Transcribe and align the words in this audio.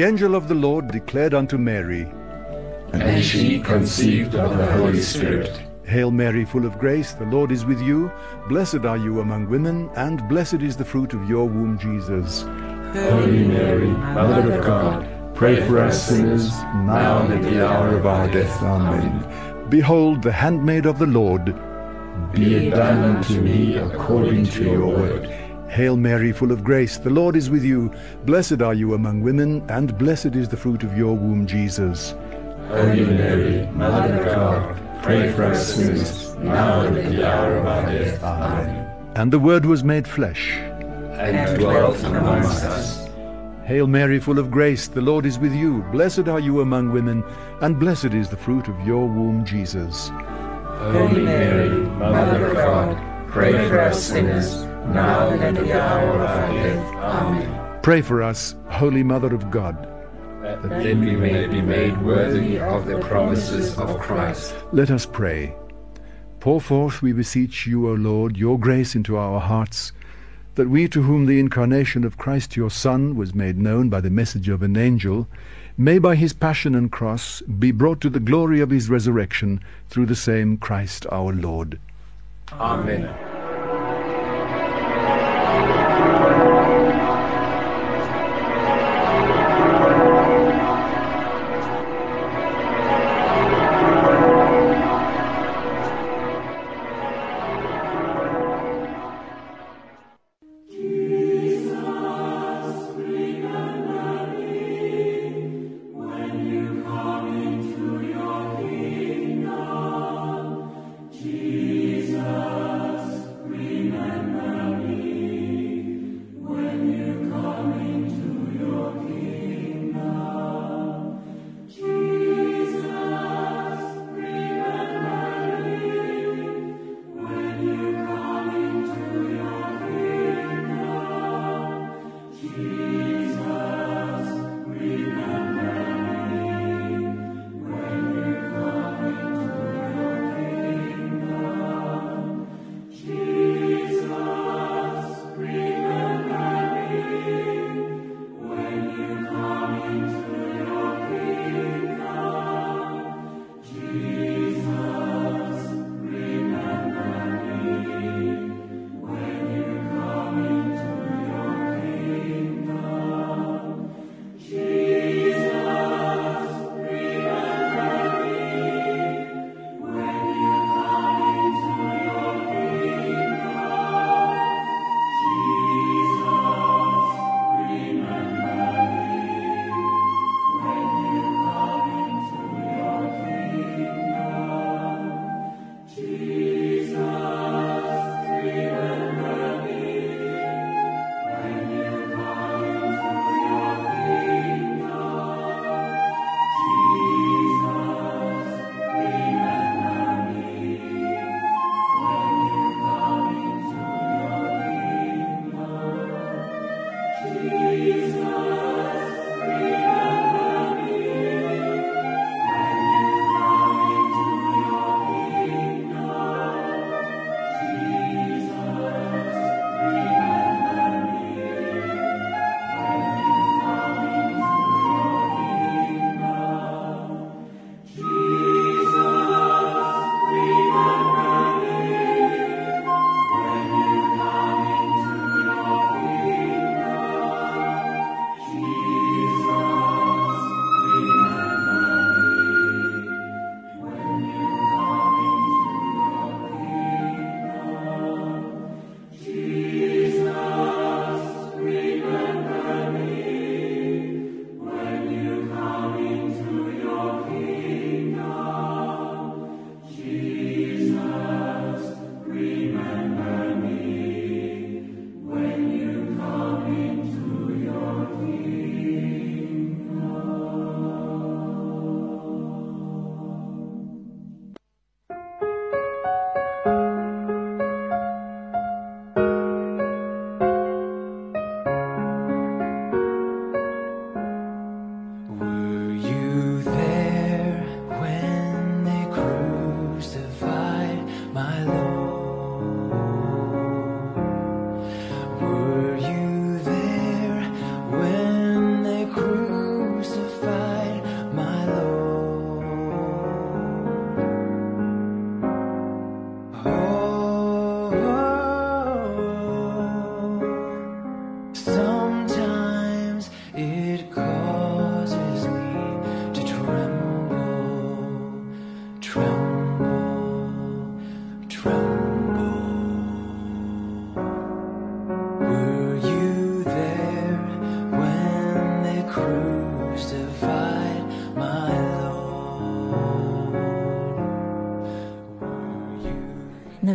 the 0.00 0.06
angel 0.06 0.34
of 0.34 0.48
the 0.48 0.54
Lord 0.54 0.90
declared 0.90 1.34
unto 1.34 1.58
Mary, 1.58 2.10
And 2.94 3.22
she 3.22 3.60
conceived 3.60 4.34
of 4.34 4.56
the 4.56 4.64
Holy 4.72 5.02
Spirit. 5.02 5.60
Hail 5.84 6.10
Mary, 6.10 6.46
full 6.46 6.64
of 6.64 6.78
grace, 6.78 7.12
the 7.12 7.26
Lord 7.26 7.52
is 7.52 7.66
with 7.66 7.82
you. 7.82 8.10
Blessed 8.48 8.86
are 8.86 8.96
you 8.96 9.20
among 9.20 9.50
women, 9.50 9.90
and 9.96 10.26
blessed 10.26 10.62
is 10.62 10.74
the 10.74 10.86
fruit 10.86 11.12
of 11.12 11.28
your 11.28 11.46
womb, 11.46 11.78
Jesus. 11.78 12.44
Holy 13.10 13.46
Mary, 13.46 13.88
Mother 13.88 14.52
of 14.52 14.64
God, 14.64 15.34
pray 15.34 15.60
for 15.68 15.80
us 15.80 16.08
sinners, 16.08 16.48
now 16.48 17.18
and 17.18 17.34
at 17.34 17.42
the 17.42 17.68
hour 17.68 17.94
of 17.94 18.06
our 18.06 18.26
death. 18.28 18.62
Amen. 18.62 19.68
Behold, 19.68 20.22
the 20.22 20.32
handmaid 20.32 20.86
of 20.86 20.98
the 20.98 21.08
Lord. 21.08 21.44
Be 22.32 22.54
it 22.54 22.70
done 22.70 23.16
unto 23.16 23.38
me 23.38 23.76
according 23.76 24.46
to 24.46 24.64
your 24.64 24.86
word. 24.86 25.49
Hail 25.70 25.96
Mary, 25.96 26.32
full 26.32 26.50
of 26.50 26.64
grace, 26.64 26.98
the 26.98 27.10
Lord 27.10 27.36
is 27.36 27.48
with 27.48 27.62
you. 27.62 27.92
Blessed 28.24 28.60
are 28.60 28.74
you 28.74 28.94
among 28.94 29.20
women, 29.20 29.64
and 29.70 29.96
blessed 29.96 30.34
is 30.34 30.48
the 30.48 30.56
fruit 30.56 30.82
of 30.82 30.98
your 30.98 31.16
womb, 31.16 31.46
Jesus. 31.46 32.16
Holy 32.66 33.04
Mary, 33.04 33.66
Mother 33.66 34.16
of 34.16 34.24
God, 34.34 35.04
pray 35.04 35.32
for 35.32 35.44
us 35.44 35.76
sinners, 35.76 36.34
now 36.38 36.80
and 36.80 36.98
at 36.98 37.12
the 37.12 37.24
hour 37.24 37.56
of 37.58 37.66
our 37.66 37.86
death. 37.86 38.20
Amen. 38.20 38.90
And 39.14 39.32
the 39.32 39.38
Word 39.38 39.64
was 39.64 39.84
made 39.84 40.08
flesh. 40.08 40.50
And 40.50 41.56
dwelt 41.56 42.02
amongst 42.02 42.64
us. 42.64 43.08
Hail 43.64 43.86
Mary, 43.86 44.18
full 44.18 44.40
of 44.40 44.50
grace, 44.50 44.88
the 44.88 45.00
Lord 45.00 45.24
is 45.24 45.38
with 45.38 45.54
you. 45.54 45.82
Blessed 45.92 46.26
are 46.26 46.40
you 46.40 46.62
among 46.62 46.90
women, 46.90 47.22
and 47.60 47.78
blessed 47.78 48.12
is 48.12 48.28
the 48.28 48.36
fruit 48.36 48.66
of 48.66 48.84
your 48.84 49.06
womb, 49.06 49.44
Jesus. 49.44 50.08
Holy 50.08 51.22
Mary, 51.22 51.68
Mother 51.68 52.46
of 52.46 52.54
God, 52.56 53.28
pray 53.28 53.52
for 53.68 53.78
us 53.78 54.02
sinners, 54.02 54.66
now 54.88 55.28
and 55.30 55.42
at 55.42 55.54
the 55.54 55.80
hour 55.80 56.10
of 56.10 56.20
our 56.20 56.52
death. 56.54 56.94
Amen. 56.96 57.80
Pray 57.82 58.02
for 58.02 58.22
us, 58.22 58.54
Holy 58.68 59.02
Mother 59.02 59.34
of 59.34 59.50
God. 59.50 59.86
That 60.42 60.62
then 60.62 61.00
we 61.00 61.16
may 61.16 61.46
be 61.46 61.60
made 61.60 62.00
worthy 62.02 62.58
of 62.58 62.86
the 62.86 62.98
promises 62.98 63.78
of 63.78 63.98
Christ. 63.98 64.54
Let 64.72 64.90
us 64.90 65.06
pray. 65.06 65.54
Pour 66.40 66.60
forth, 66.60 67.02
we 67.02 67.12
beseech 67.12 67.66
you, 67.66 67.88
O 67.88 67.92
Lord, 67.92 68.36
your 68.36 68.58
grace 68.58 68.94
into 68.94 69.16
our 69.16 69.40
hearts, 69.40 69.92
that 70.54 70.70
we 70.70 70.88
to 70.88 71.02
whom 71.02 71.26
the 71.26 71.38
incarnation 71.38 72.04
of 72.04 72.16
Christ 72.16 72.56
your 72.56 72.70
Son 72.70 73.14
was 73.16 73.34
made 73.34 73.58
known 73.58 73.90
by 73.90 74.00
the 74.00 74.10
message 74.10 74.48
of 74.48 74.62
an 74.62 74.76
angel, 74.76 75.28
may 75.76 75.98
by 75.98 76.16
his 76.16 76.32
passion 76.32 76.74
and 76.74 76.90
cross 76.90 77.42
be 77.42 77.70
brought 77.70 78.00
to 78.00 78.10
the 78.10 78.20
glory 78.20 78.60
of 78.60 78.70
his 78.70 78.90
resurrection 78.90 79.62
through 79.88 80.06
the 80.06 80.16
same 80.16 80.56
Christ 80.56 81.06
our 81.10 81.32
Lord. 81.32 81.78
Amen. 82.52 83.29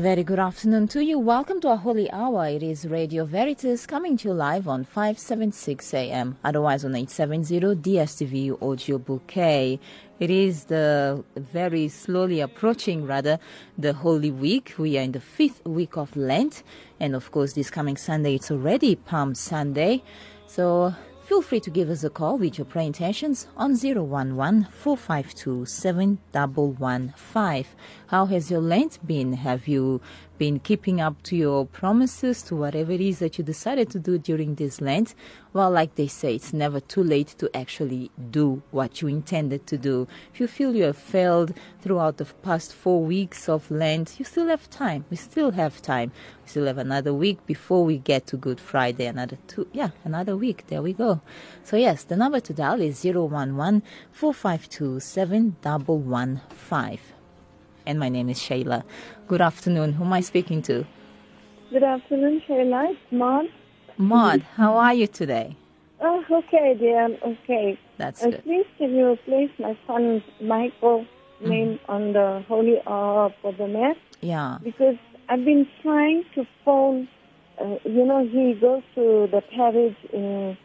Very 0.06 0.24
good 0.24 0.38
afternoon 0.38 0.88
to 0.88 1.04
you. 1.04 1.18
Welcome 1.18 1.60
to 1.62 1.70
our 1.70 1.78
holy 1.78 2.12
hour. 2.12 2.46
It 2.46 2.62
is 2.62 2.86
Radio 2.86 3.26
Veritas 3.26 3.88
coming 3.88 4.18
to 4.18 4.28
you 4.28 4.36
live 4.36 4.68
on 4.68 4.84
576 4.84 5.96
AM, 5.96 6.38
otherwise 6.44 6.86
on 6.86 6.94
870 6.94 7.60
DSTV 7.82 8.62
audio 8.62 9.00
bouquet. 9.00 9.80
It 10.20 10.30
is 10.30 10.66
the 10.66 11.24
very 11.36 11.88
slowly 11.88 12.40
approaching, 12.40 13.08
rather, 13.08 13.40
the 13.80 13.94
Holy 13.94 14.30
Week. 14.30 14.76
We 14.78 14.96
are 15.00 15.02
in 15.02 15.14
the 15.14 15.20
fifth 15.20 15.66
week 15.66 15.98
of 15.98 16.16
Lent, 16.16 16.62
and 17.00 17.16
of 17.16 17.32
course, 17.32 17.54
this 17.54 17.72
coming 17.72 17.98
Sunday 17.98 18.36
it's 18.36 18.52
already 18.52 18.98
Palm 18.98 19.34
Sunday. 19.34 20.04
So 20.46 20.94
feel 21.26 21.42
free 21.42 21.60
to 21.60 21.72
give 21.72 21.90
us 21.90 22.04
a 22.04 22.10
call 22.10 22.38
with 22.38 22.60
your 22.60 22.66
prayer 22.66 22.86
intentions 22.86 23.48
on 23.58 23.76
011 23.76 24.68
452 24.72 25.66
7115. 25.66 27.66
How 28.08 28.26
has 28.28 28.52
your 28.52 28.62
Lent 28.62 29.06
been? 29.08 29.34
Have 29.34 29.68
you 29.68 30.02
been 30.38 30.60
keeping 30.60 31.02
up 31.02 31.22
to 31.24 31.36
your 31.36 31.66
promises, 31.66 32.42
to 32.44 32.56
whatever 32.56 32.92
it 32.92 33.02
is 33.02 33.20
that 33.20 33.38
you 33.38 33.44
decided 33.44 33.90
to 33.92 34.00
do 34.00 34.18
during 34.18 34.56
this 34.56 34.82
Lent? 34.82 35.16
Well, 35.54 35.72
like 35.72 35.96
they 35.96 36.08
say, 36.08 36.36
it's 36.36 36.54
never 36.54 36.80
too 36.80 37.04
late 37.04 37.30
to 37.38 37.56
actually 37.56 38.12
do 38.30 38.62
what 38.72 39.02
you 39.02 39.08
intended 39.08 39.66
to 39.68 39.78
do. 39.78 40.08
If 40.34 40.40
you 40.40 40.48
feel 40.48 40.76
you 40.76 40.84
have 40.84 40.98
failed 40.98 41.54
throughout 41.82 42.18
the 42.18 42.26
past 42.26 42.74
four 42.74 43.04
weeks 43.04 43.48
of 43.48 43.70
Lent, 43.72 44.20
you 44.20 44.26
still 44.26 44.48
have 44.48 44.70
time. 44.70 45.06
We 45.10 45.18
still 45.18 45.52
have 45.52 45.82
time. 45.82 46.12
We 46.44 46.50
still 46.50 46.66
have 46.66 46.78
another 46.78 47.14
week 47.14 47.46
before 47.46 47.86
we 47.86 47.98
get 47.98 48.28
to 48.28 48.38
Good 48.38 48.60
Friday. 48.60 49.06
Another 49.06 49.38
two, 49.48 49.68
yeah, 49.72 49.92
another 50.04 50.36
week. 50.36 50.68
There 50.68 50.82
we 50.82 50.94
go. 50.94 51.22
So 51.64 51.78
yes, 51.78 52.04
the 52.04 52.18
number 52.18 52.40
to 52.42 52.54
dial 52.54 52.82
is 52.82 53.06
011 53.06 53.82
452 54.12 55.00
7115 55.00 57.15
and 57.86 58.00
my 58.00 58.10
name 58.10 58.30
is 58.30 58.40
Shayla. 58.40 58.84
Good 59.28 59.42
afternoon. 59.42 59.94
Who 59.94 60.04
am 60.06 60.14
I 60.14 60.22
speaking 60.22 60.62
to? 60.64 60.86
Good 61.72 61.84
afternoon, 61.84 62.42
Shayla. 62.48 62.92
It's 62.92 63.12
Maud. 63.12 63.46
Maud, 63.98 64.42
how 64.56 64.78
are 64.78 64.94
you 64.94 65.08
today? 65.08 65.56
Oh, 66.02 66.24
okay, 66.30 66.76
dear. 66.78 67.18
Okay. 67.26 67.80
That's 67.98 68.22
uh, 68.24 68.32
good. 68.32 68.44
Please, 68.44 68.66
can 68.78 68.94
you 68.96 69.18
place 69.26 69.50
my 69.60 69.78
son 69.88 70.24
Michael 70.42 71.06
Mm-hmm. 71.42 71.50
name 71.50 71.80
on 71.90 72.14
the 72.14 72.46
holy 72.48 72.78
hour 72.88 73.30
for 73.42 73.52
the 73.52 73.68
mass? 73.68 73.98
Yeah. 74.22 74.58
Because 74.64 74.96
I've 75.28 75.44
been 75.44 75.68
trying 75.82 76.24
to 76.36 76.46
phone. 76.64 77.10
Uh, 77.60 77.76
you 77.84 78.06
know, 78.06 78.26
he 78.26 78.54
goes 78.54 78.84
to 78.96 79.28
the 79.30 79.42
parish 79.54 79.98
in 80.14 80.58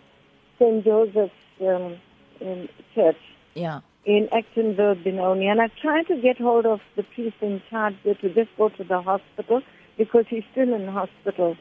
St. 0.61 0.85
Joseph's 0.85 1.33
um, 1.61 1.97
in 2.41 2.69
church 2.95 3.17
Yeah. 3.57 3.81
In 4.05 4.29
Actonville, 4.33 5.03
Benoni, 5.05 5.47
and 5.49 5.61
I've 5.61 5.75
tried 5.77 6.07
to 6.09 6.21
get 6.21 6.39
hold 6.39 6.67
of 6.67 6.81
the 6.97 7.03
priest 7.03 7.37
in 7.43 7.61
charge 7.69 7.95
there 8.05 8.15
to 8.15 8.33
just 8.33 8.51
go 8.57 8.69
to 8.71 8.85
the 8.85 9.03
hospital 9.03 9.63
because 9.99 10.25
he's 10.29 10.45
still 10.53 10.73
in 10.75 10.89
hospital. 10.89 11.57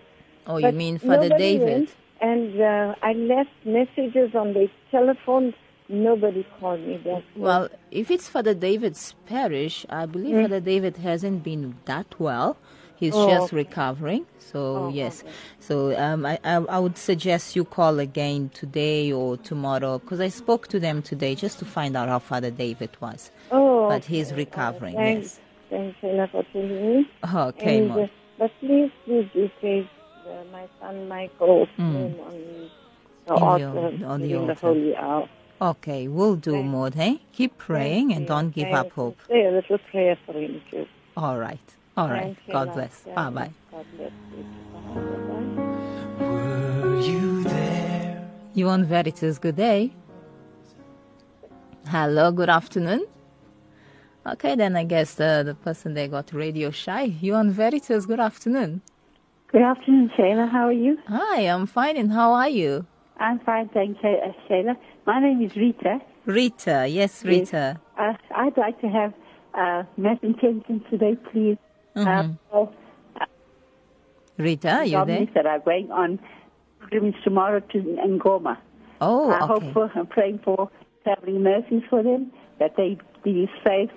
Oh, 0.47 0.57
you 0.57 0.71
mean 0.71 0.97
Father 0.97 1.29
David? 1.29 1.91
and 2.21 2.61
uh, 2.61 2.95
I 3.01 3.13
left 3.13 3.51
messages 3.65 4.35
on 4.35 4.53
the 4.53 4.69
telephone. 4.91 5.53
Nobody 5.89 6.45
called 6.59 6.81
me 6.81 6.97
back. 6.97 7.23
Well, 7.35 7.69
if 7.91 8.11
it's 8.11 8.29
Father 8.29 8.53
David's 8.53 9.15
parish, 9.25 9.85
I 9.89 10.05
believe 10.05 10.35
Father 10.35 10.59
David 10.59 10.97
hasn't 10.97 11.43
been 11.43 11.77
that 11.85 12.19
well. 12.19 12.57
He's 12.99 13.13
Oh, 13.15 13.29
just 13.29 13.45
okay. 13.53 13.55
recovering. 13.63 14.25
So 14.39 14.59
Oh, 14.59 14.89
yes, 14.89 15.21
okay. 15.23 15.31
so 15.59 15.97
um, 15.97 16.25
I, 16.25 16.37
I 16.43 16.55
I 16.55 16.79
would 16.79 16.97
suggest 16.97 17.55
you 17.55 17.63
call 17.63 17.99
again 17.99 18.49
today 18.53 19.11
or 19.11 19.37
tomorrow 19.37 19.99
because 19.99 20.19
I 20.19 20.29
spoke 20.29 20.67
to 20.69 20.79
them 20.79 21.01
today 21.01 21.33
just 21.35 21.59
to 21.59 21.65
find 21.65 21.95
out 21.95 22.09
how 22.09 22.19
Father 22.19 22.51
David 22.51 22.89
was. 22.99 23.31
oh, 23.51 23.87
But 23.87 24.03
he's 24.05 24.31
okay. 24.31 24.41
recovering. 24.43 24.95
Thanks, 24.95 25.39
Yes. 25.39 25.39
thanks, 25.69 25.97
Ella, 26.03 26.27
for 26.31 26.43
telling 26.51 26.97
me. 26.97 27.09
Okay, 27.33 27.77
and, 27.79 27.91
uh, 27.91 28.07
but 28.37 28.51
please, 28.59 28.91
please, 29.05 29.27
do 29.33 29.49
place 29.61 29.87
uh, 30.27 30.43
my 30.51 30.65
son 30.81 31.07
Michael's 31.07 31.69
name 31.77 32.15
on 32.19 32.33
the 33.27 33.33
altar 33.33 33.59
your- 33.63 34.09
on 34.11 34.19
the 34.21 34.27
during 34.27 34.47
the 34.47 34.53
altar. 34.53 34.67
holy 34.67 34.95
hour. 34.97 35.29
Okay, 35.61 36.07
we'll 36.07 36.35
do, 36.35 36.51
Thank- 36.53 36.65
Maud. 36.67 36.93
Hey, 36.95 37.21
keep 37.33 37.57
praying 37.57 38.07
Thank 38.09 38.15
and 38.15 38.21
you. 38.23 38.27
don't 38.27 38.49
give 38.49 38.65
Thank 38.69 38.77
up 38.87 38.91
hope. 38.93 39.17
Say 39.27 39.45
a 39.45 39.51
little 39.51 39.77
prayer 39.91 40.17
for 40.25 40.33
him 40.33 40.61
too. 40.71 40.85
All 41.17 41.37
right. 41.37 41.59
All 41.99 42.07
right. 42.07 42.37
Thanks, 42.37 42.41
God 42.49 42.67
Ella. 42.69 42.75
bless. 42.75 43.01
Bye 43.13 43.29
bye. 43.29 43.51
God 43.71 43.85
bless 43.97 44.11
you. 44.37 44.43
Bye-bye. 44.95 46.25
Were 46.25 46.99
you 47.01 47.43
there? 47.43 48.29
You 48.53 48.69
on 48.69 48.85
Veritas, 48.85 49.37
good 49.37 49.57
day. 49.57 49.91
Hello, 51.87 52.31
good 52.31 52.49
afternoon. 52.49 53.05
Okay, 54.25 54.55
then 54.55 54.77
I 54.77 54.85
guess 54.85 55.15
the, 55.15 55.43
the 55.45 55.55
person 55.55 55.93
there 55.93 56.07
got 56.07 56.31
radio 56.31 56.71
shy. 56.71 57.03
You 57.19 57.35
on 57.35 57.51
Veritas, 57.51 58.05
good 58.05 58.21
afternoon. 58.21 58.81
Good 59.51 59.63
afternoon, 59.63 60.09
Shayla. 60.17 60.49
How 60.49 60.67
are 60.67 60.71
you? 60.71 60.97
Hi, 61.07 61.41
I'm 61.41 61.65
fine, 61.65 61.97
and 61.97 62.13
how 62.13 62.31
are 62.31 62.47
you? 62.47 62.85
I'm 63.17 63.39
fine, 63.39 63.67
thank 63.73 63.97
you, 64.01 64.09
uh, 64.09 64.31
Shayla. 64.47 64.77
My 65.05 65.19
name 65.19 65.41
is 65.41 65.53
Rita. 65.57 65.99
Rita, 66.25 66.87
yes, 66.87 67.25
Rita. 67.25 67.77
Uh, 67.97 68.13
I'd 68.33 68.55
like 68.55 68.79
to 68.79 68.87
have 68.87 69.13
uh, 69.53 69.83
mass 69.97 70.19
intentions 70.21 70.81
today, 70.89 71.17
please. 71.31 71.57
Mhm. 71.95 72.37
Uh, 72.53 72.65
Rita, 74.37 74.83
you 74.85 75.05
there? 75.05 75.25
That 75.35 75.45
are 75.45 75.59
going 75.59 75.91
on 75.91 76.19
pilgrimage 76.79 77.15
tomorrow 77.23 77.59
to 77.59 77.77
Ngome. 77.77 78.57
Oh, 79.01 79.31
I 79.31 79.39
hope 79.45 79.63
okay. 79.63 79.73
for, 79.73 79.91
I'm 79.95 80.07
praying 80.07 80.39
for 80.43 80.69
traveling 81.03 81.43
mercies 81.43 81.83
for 81.89 82.03
them, 82.03 82.31
that 82.59 82.75
they 82.77 82.97
be 83.23 83.49
safe 83.65 83.91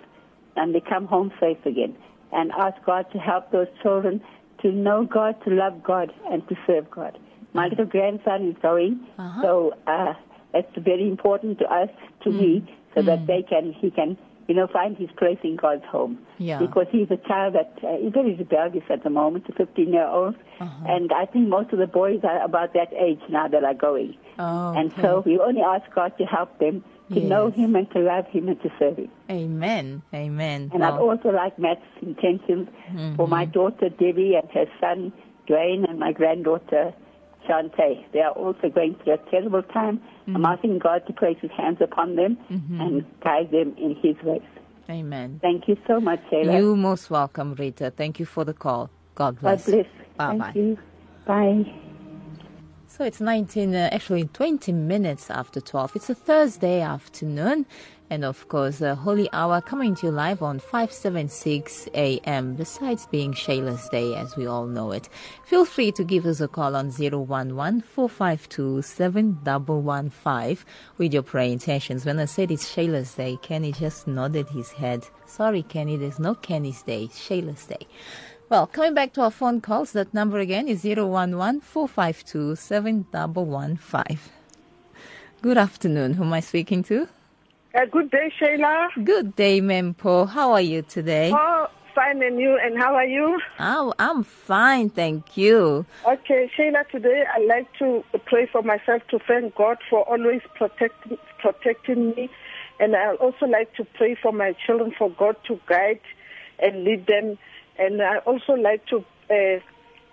and 0.56 0.74
they 0.74 0.80
come 0.80 1.06
home 1.06 1.32
safe 1.40 1.64
again. 1.64 1.96
And 2.32 2.50
ask 2.52 2.82
God 2.84 3.06
to 3.12 3.18
help 3.18 3.50
those 3.50 3.66
children 3.82 4.20
to 4.62 4.72
know 4.72 5.04
God, 5.04 5.36
to 5.44 5.50
love 5.50 5.82
God, 5.82 6.12
and 6.30 6.46
to 6.48 6.56
serve 6.66 6.90
God. 6.90 7.18
My 7.52 7.68
little 7.68 7.84
grandson 7.84 8.48
is 8.48 8.56
going, 8.62 9.00
Uh-huh. 9.18 9.42
so 9.42 9.74
uh, 9.86 10.14
it's 10.54 10.76
very 10.78 11.08
important 11.08 11.58
to 11.58 11.66
us, 11.66 11.90
to 12.22 12.30
Mm. 12.30 12.38
me, 12.40 12.64
so 12.94 13.02
that 13.02 13.26
they 13.26 13.42
can, 13.42 13.72
he 13.72 13.90
can, 13.90 14.16
you 14.48 14.54
know, 14.54 14.66
find 14.66 14.96
his 14.96 15.08
place 15.16 15.38
in 15.44 15.56
God's 15.56 15.84
home. 15.84 16.18
Yeah. 16.38 16.58
Because 16.58 16.86
he's 16.90 17.10
a 17.10 17.16
child 17.28 17.54
that 17.54 17.72
uh, 17.82 17.96
he's 18.02 18.12
very 18.12 18.34
rebellious 18.34 18.84
at 18.90 19.02
the 19.04 19.10
moment, 19.10 19.46
a 19.48 19.52
15 19.52 19.92
year 19.92 20.06
old, 20.06 20.34
Uh-huh. 20.60 20.84
and 20.88 21.12
I 21.12 21.26
think 21.26 21.48
most 21.48 21.72
of 21.72 21.78
the 21.78 21.86
boys 21.86 22.20
are 22.24 22.42
about 22.44 22.72
that 22.74 22.92
age 22.92 23.20
now 23.28 23.48
that 23.48 23.64
are 23.64 23.74
going. 23.74 24.16
Oh, 24.38 24.72
And 24.76 24.92
so 25.00 25.22
we 25.24 25.38
only 25.38 25.62
ask 25.62 25.84
God 25.94 26.16
to 26.18 26.24
help 26.24 26.58
them 26.58 26.84
to 27.12 27.20
know 27.20 27.50
Him 27.50 27.76
and 27.76 27.90
to 27.92 27.98
love 28.00 28.26
Him 28.28 28.48
and 28.48 28.60
to 28.62 28.70
serve 28.78 28.96
Him. 28.96 29.10
Amen. 29.30 30.02
Amen. 30.14 30.70
And 30.72 30.82
I'd 30.84 30.98
also 30.98 31.28
like 31.30 31.58
Mass 31.58 31.76
intentions 32.00 32.68
Mm-hmm. 32.92 33.16
for 33.16 33.26
my 33.28 33.44
daughter 33.44 33.88
Debbie 33.88 34.34
and 34.34 34.48
her 34.52 34.66
son 34.80 35.12
Dwayne 35.48 35.88
and 35.88 35.98
my 35.98 36.12
granddaughter 36.12 36.94
They 38.12 38.20
are 38.20 38.32
also 38.32 38.68
going 38.68 38.96
through 39.02 39.14
a 39.14 39.18
terrible 39.30 39.62
time. 39.62 39.98
Mm-hmm. 39.98 40.36
I'm 40.36 40.44
asking 40.46 40.78
God 40.78 41.06
to 41.06 41.12
place 41.12 41.38
His 41.40 41.50
hands 41.50 41.78
upon 41.80 42.16
them 42.16 42.38
and 42.80 43.04
guide 43.22 43.50
them 43.50 43.74
in 43.76 43.96
His 44.02 44.16
ways. 44.22 44.42
Amen. 44.90 45.38
Thank 45.40 45.68
you 45.68 45.76
so 45.86 46.00
much, 46.00 46.20
Shayla. 46.30 46.56
You 46.56 46.76
most 46.76 47.10
welcome, 47.10 47.54
Rita. 47.54 47.90
Thank 47.90 48.18
you 48.20 48.26
for 48.26 48.44
the 48.44 48.52
call. 48.54 48.90
God 49.14 49.38
bless. 49.40 49.66
God 49.66 49.72
bless. 49.72 49.86
Bye-bye. 50.16 50.44
Thank 50.44 50.56
you. 50.56 50.78
Bye. 51.26 51.74
So 52.88 53.04
it's 53.04 53.20
19, 53.20 53.74
uh, 53.74 53.88
actually 53.90 54.24
20 54.24 54.72
minutes 54.72 55.30
after 55.30 55.60
12. 55.60 55.96
It's 55.96 56.10
a 56.10 56.14
Thursday 56.14 56.82
afternoon. 56.82 57.64
And 58.12 58.26
of 58.26 58.46
course, 58.48 58.82
uh, 58.82 58.94
Holy 58.94 59.26
Hour 59.32 59.62
coming 59.62 59.94
to 59.94 60.08
you 60.08 60.12
live 60.12 60.42
on 60.42 60.58
576 60.58 61.88
AM, 61.94 62.56
besides 62.56 63.06
being 63.06 63.32
Shayla's 63.32 63.88
Day 63.88 64.14
as 64.14 64.36
we 64.36 64.46
all 64.46 64.66
know 64.66 64.92
it. 64.92 65.08
Feel 65.46 65.64
free 65.64 65.92
to 65.92 66.04
give 66.04 66.26
us 66.26 66.42
a 66.42 66.46
call 66.46 66.76
on 66.76 66.90
011 66.90 67.80
452 67.80 68.82
7115 68.82 70.58
with 70.98 71.14
your 71.14 71.22
prayer 71.22 71.48
intentions. 71.48 72.04
When 72.04 72.18
I 72.18 72.26
said 72.26 72.50
it's 72.50 72.74
Shayla's 72.74 73.14
Day, 73.14 73.38
Kenny 73.40 73.72
just 73.72 74.06
nodded 74.06 74.50
his 74.50 74.72
head. 74.72 75.06
Sorry, 75.24 75.62
Kenny, 75.62 75.96
there's 75.96 76.18
no 76.18 76.34
Kenny's 76.34 76.82
Day, 76.82 77.08
Shayla's 77.08 77.64
Day. 77.64 77.86
Well, 78.50 78.66
coming 78.66 78.92
back 78.92 79.14
to 79.14 79.22
our 79.22 79.30
phone 79.30 79.62
calls, 79.62 79.92
that 79.92 80.12
number 80.12 80.38
again 80.38 80.68
is 80.68 80.84
011 80.84 81.62
452 81.62 82.56
7115. 82.56 84.18
Good 85.40 85.56
afternoon. 85.56 86.12
Who 86.12 86.24
am 86.24 86.34
I 86.34 86.40
speaking 86.40 86.82
to? 86.82 87.08
Uh, 87.74 87.86
good 87.86 88.10
day, 88.10 88.30
Shayla. 88.38 88.88
Good 89.02 89.34
day, 89.34 89.60
Mempo. 89.62 90.28
How 90.28 90.52
are 90.52 90.60
you 90.60 90.82
today? 90.82 91.32
Oh, 91.34 91.68
fine, 91.94 92.22
and 92.22 92.38
you? 92.38 92.58
And 92.62 92.76
how 92.76 92.94
are 92.94 93.06
you? 93.06 93.40
Oh, 93.58 93.94
I'm 93.98 94.24
fine, 94.24 94.90
thank 94.90 95.38
you. 95.38 95.86
Okay, 96.06 96.50
Shayla. 96.54 96.86
Today 96.90 97.24
I'd 97.34 97.46
like 97.46 97.66
to 97.78 98.04
pray 98.26 98.46
for 98.46 98.62
myself 98.62 99.00
to 99.08 99.18
thank 99.26 99.54
God 99.54 99.78
for 99.88 100.02
always 100.02 100.42
protecting 100.54 101.16
protecting 101.40 102.10
me, 102.10 102.28
and 102.78 102.94
I'd 102.94 103.16
also 103.16 103.46
like 103.46 103.74
to 103.76 103.86
pray 103.94 104.16
for 104.20 104.32
my 104.32 104.54
children 104.66 104.92
for 104.96 105.08
God 105.08 105.36
to 105.46 105.58
guide 105.66 106.00
and 106.58 106.84
lead 106.84 107.06
them, 107.06 107.38
and 107.78 108.02
I 108.02 108.18
also 108.18 108.52
like 108.52 108.84
to 108.88 108.98
uh, 109.30 109.60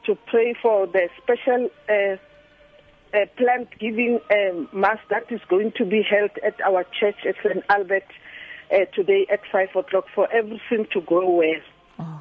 to 0.05 0.15
pray 0.27 0.55
for 0.61 0.87
the 0.87 1.09
special. 1.21 1.69
Uh, 1.89 2.15
uh, 3.13 3.25
plant 3.37 3.69
giving 3.79 4.19
um, 4.31 4.69
mass 4.73 4.99
that 5.09 5.31
is 5.31 5.41
going 5.49 5.71
to 5.77 5.85
be 5.85 6.01
held 6.01 6.31
at 6.43 6.59
our 6.61 6.85
church 6.99 7.17
at 7.27 7.35
St. 7.43 7.63
Albert 7.69 8.05
uh, 8.71 8.85
today 8.93 9.25
at 9.31 9.41
5 9.51 9.75
o'clock 9.75 10.05
for 10.13 10.31
everything 10.31 10.87
to 10.93 11.01
go 11.01 11.29
well. 11.29 11.61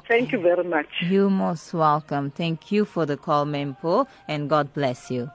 Thank 0.07 0.31
you 0.31 0.41
very 0.41 0.63
much. 0.63 0.87
You're 1.01 1.29
most 1.29 1.73
welcome. 1.73 2.31
Thank 2.31 2.71
you 2.71 2.83
for 2.83 3.05
the 3.05 3.15
call, 3.15 3.45
Mempo, 3.45 4.07
and 4.27 4.49
God 4.49 4.73
bless 4.73 5.09
you. 5.09 5.29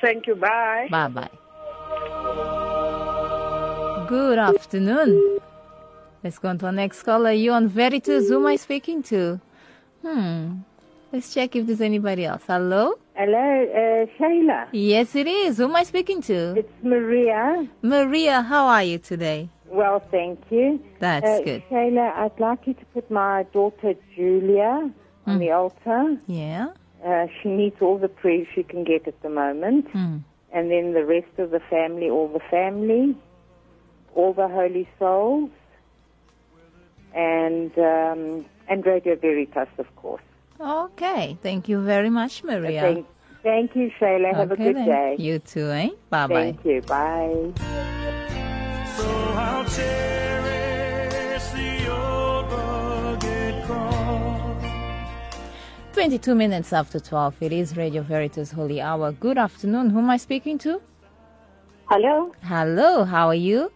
Thank 0.00 0.26
you. 0.26 0.36
Bye. 0.36 0.88
Bye 0.90 1.08
bye. 1.08 1.30
Good 4.08 4.38
afternoon. 4.38 5.38
Let's 6.22 6.38
go 6.38 6.48
on 6.48 6.58
to 6.58 6.66
our 6.66 6.72
next 6.72 7.02
caller. 7.02 7.32
You 7.32 7.52
on 7.52 7.68
Veritas? 7.68 8.28
Who 8.28 8.36
am 8.36 8.46
I 8.46 8.56
speaking 8.56 9.02
to? 9.04 9.40
Hmm. 10.02 10.58
Let's 11.12 11.32
check 11.34 11.56
if 11.56 11.66
there's 11.66 11.80
anybody 11.80 12.24
else. 12.24 12.42
Hello? 12.46 12.98
Hello, 13.20 13.36
uh, 13.36 14.06
Shayla. 14.18 14.68
Yes, 14.72 15.14
it 15.14 15.26
is. 15.26 15.58
Who 15.58 15.64
am 15.64 15.76
I 15.76 15.82
speaking 15.82 16.22
to? 16.22 16.54
It's 16.56 16.72
Maria. 16.82 17.68
Maria, 17.82 18.40
how 18.40 18.64
are 18.66 18.82
you 18.82 18.96
today? 18.96 19.50
Well, 19.66 20.00
thank 20.10 20.40
you. 20.48 20.80
That's 21.00 21.26
Uh, 21.26 21.42
good. 21.44 21.62
Shayla, 21.70 22.16
I'd 22.16 22.40
like 22.40 22.66
you 22.66 22.72
to 22.72 22.84
put 22.94 23.10
my 23.10 23.42
daughter 23.52 23.92
Julia 24.16 24.90
on 25.26 25.38
the 25.38 25.50
altar. 25.50 26.16
Yeah? 26.28 26.68
Uh, 27.04 27.26
she 27.42 27.50
needs 27.50 27.76
all 27.82 27.98
the 27.98 28.08
prayer 28.08 28.46
she 28.54 28.62
can 28.62 28.84
get 28.84 29.06
at 29.06 29.20
the 29.20 29.28
moment. 29.28 29.92
Mm. 29.92 30.22
And 30.54 30.70
then 30.70 30.94
the 30.94 31.04
rest 31.04 31.34
of 31.36 31.50
the 31.50 31.60
family, 31.68 32.08
all 32.08 32.28
the 32.28 32.44
family, 32.50 33.14
all 34.14 34.32
the 34.32 34.48
holy 34.48 34.88
souls, 34.98 35.50
and 37.14 37.70
um, 37.78 38.46
and 38.66 38.86
Radio 38.86 39.14
Veritas, 39.14 39.68
of 39.76 39.94
course. 39.96 40.22
Okay. 40.60 41.38
Thank 41.42 41.68
you 41.68 41.80
very 41.80 42.10
much, 42.10 42.44
Maria. 42.44 42.80
Thank, 42.82 43.06
thank 43.42 43.74
you, 43.74 43.90
Shayla. 43.98 44.34
Have 44.34 44.50
a 44.52 44.56
good 44.56 44.76
then. 44.76 44.86
day. 44.86 45.16
You 45.18 45.38
too, 45.38 45.70
eh? 45.70 45.88
Bye 46.10 46.26
bye. 46.26 46.34
Thank 46.34 46.64
you. 46.64 46.82
Bye. 46.82 47.52
So 48.96 49.08
I'll 49.08 49.64
cherish 49.64 51.44
the 51.54 51.90
old 51.90 52.52
rugged 52.52 53.64
cross. 53.64 54.64
22 55.94 56.34
minutes 56.34 56.72
after 56.74 57.00
12. 57.00 57.36
It 57.40 57.52
is 57.52 57.76
Radio 57.76 58.02
Veritas 58.02 58.52
Holy 58.52 58.80
Hour. 58.82 59.12
Good 59.12 59.38
afternoon. 59.38 59.90
Who 59.90 60.00
am 60.00 60.10
I 60.10 60.18
speaking 60.18 60.58
to? 60.58 60.80
Hello, 61.88 62.32
Hello. 62.42 63.04
How 63.04 63.28
are 63.28 63.34
you? 63.34 63.72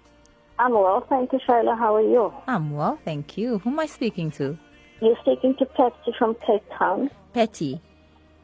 I'm 0.59 0.73
well. 0.73 1.05
Thank 1.09 1.33
you, 1.33 1.41
Shayla. 1.49 1.77
How 1.77 1.97
are 1.97 2.03
you? 2.03 2.33
I'm 2.47 2.71
well, 2.73 2.97
thank 3.05 3.37
you. 3.37 3.59
Who 3.59 3.71
am 3.71 3.81
I 3.81 3.87
speaking 3.87 4.31
to? 4.33 4.57
You're 5.01 5.17
speaking 5.23 5.55
to 5.57 5.67
Patsy 5.67 6.13
from 6.19 6.35
Cape 6.47 6.63
Town. 6.79 7.11
Petty. 7.33 7.81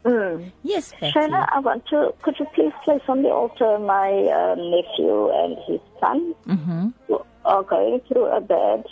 Mm. 0.04 0.50
Yes, 0.62 0.92
Petty. 0.98 1.12
Shayla, 1.12 1.46
I 1.52 1.60
want 1.60 1.86
to, 1.88 2.12
could 2.22 2.38
you 2.38 2.46
please 2.54 2.72
place 2.84 3.02
on 3.08 3.22
the 3.22 3.28
altar 3.30 3.78
my 3.78 4.10
uh, 4.10 4.54
nephew 4.56 5.30
and 5.30 5.56
his 5.66 5.80
son 6.00 6.34
Mm-hmm. 6.46 6.88
who 7.06 7.20
are 7.44 7.62
going 7.62 8.00
through 8.08 8.26
a 8.26 8.40
bad, 8.40 8.84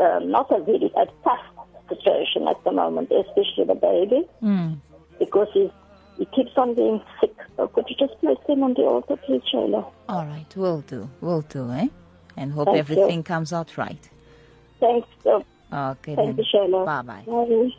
uh, 0.00 0.18
not 0.20 0.50
a 0.52 0.60
really, 0.62 0.92
a 0.96 1.06
tough 1.24 1.40
situation 1.88 2.46
at 2.48 2.62
the 2.64 2.72
moment, 2.72 3.10
especially 3.10 3.64
the 3.66 3.74
baby, 3.74 4.26
Mm. 4.42 4.78
because 5.18 5.48
he's, 5.52 5.70
he 6.18 6.24
keeps 6.26 6.56
on 6.56 6.74
being 6.74 7.00
sick. 7.20 7.34
So 7.56 7.68
could 7.68 7.86
you 7.88 7.96
just 7.96 8.18
place 8.20 8.38
him 8.48 8.62
on 8.62 8.74
the 8.74 8.82
altar, 8.82 9.16
please, 9.16 9.42
Shayla? 9.52 9.84
All 10.08 10.24
right, 10.26 10.46
we'll 10.56 10.80
do. 10.82 11.08
We'll 11.20 11.42
do, 11.42 11.70
eh? 11.72 11.88
And 12.36 12.52
hope 12.52 12.66
Thank 12.66 12.76
you. 12.76 12.80
everything 12.80 13.22
comes 13.22 13.52
out 13.52 13.76
right. 13.76 14.08
Thanks. 14.80 15.08
Uh, 15.24 15.40
Okay, 15.72 16.14
thank 16.14 16.36
then. 16.36 16.36
you, 16.36 16.44
Shayla. 16.52 16.84
Bye 16.86 17.02
bye. 17.02 17.22
Bye. 17.26 17.70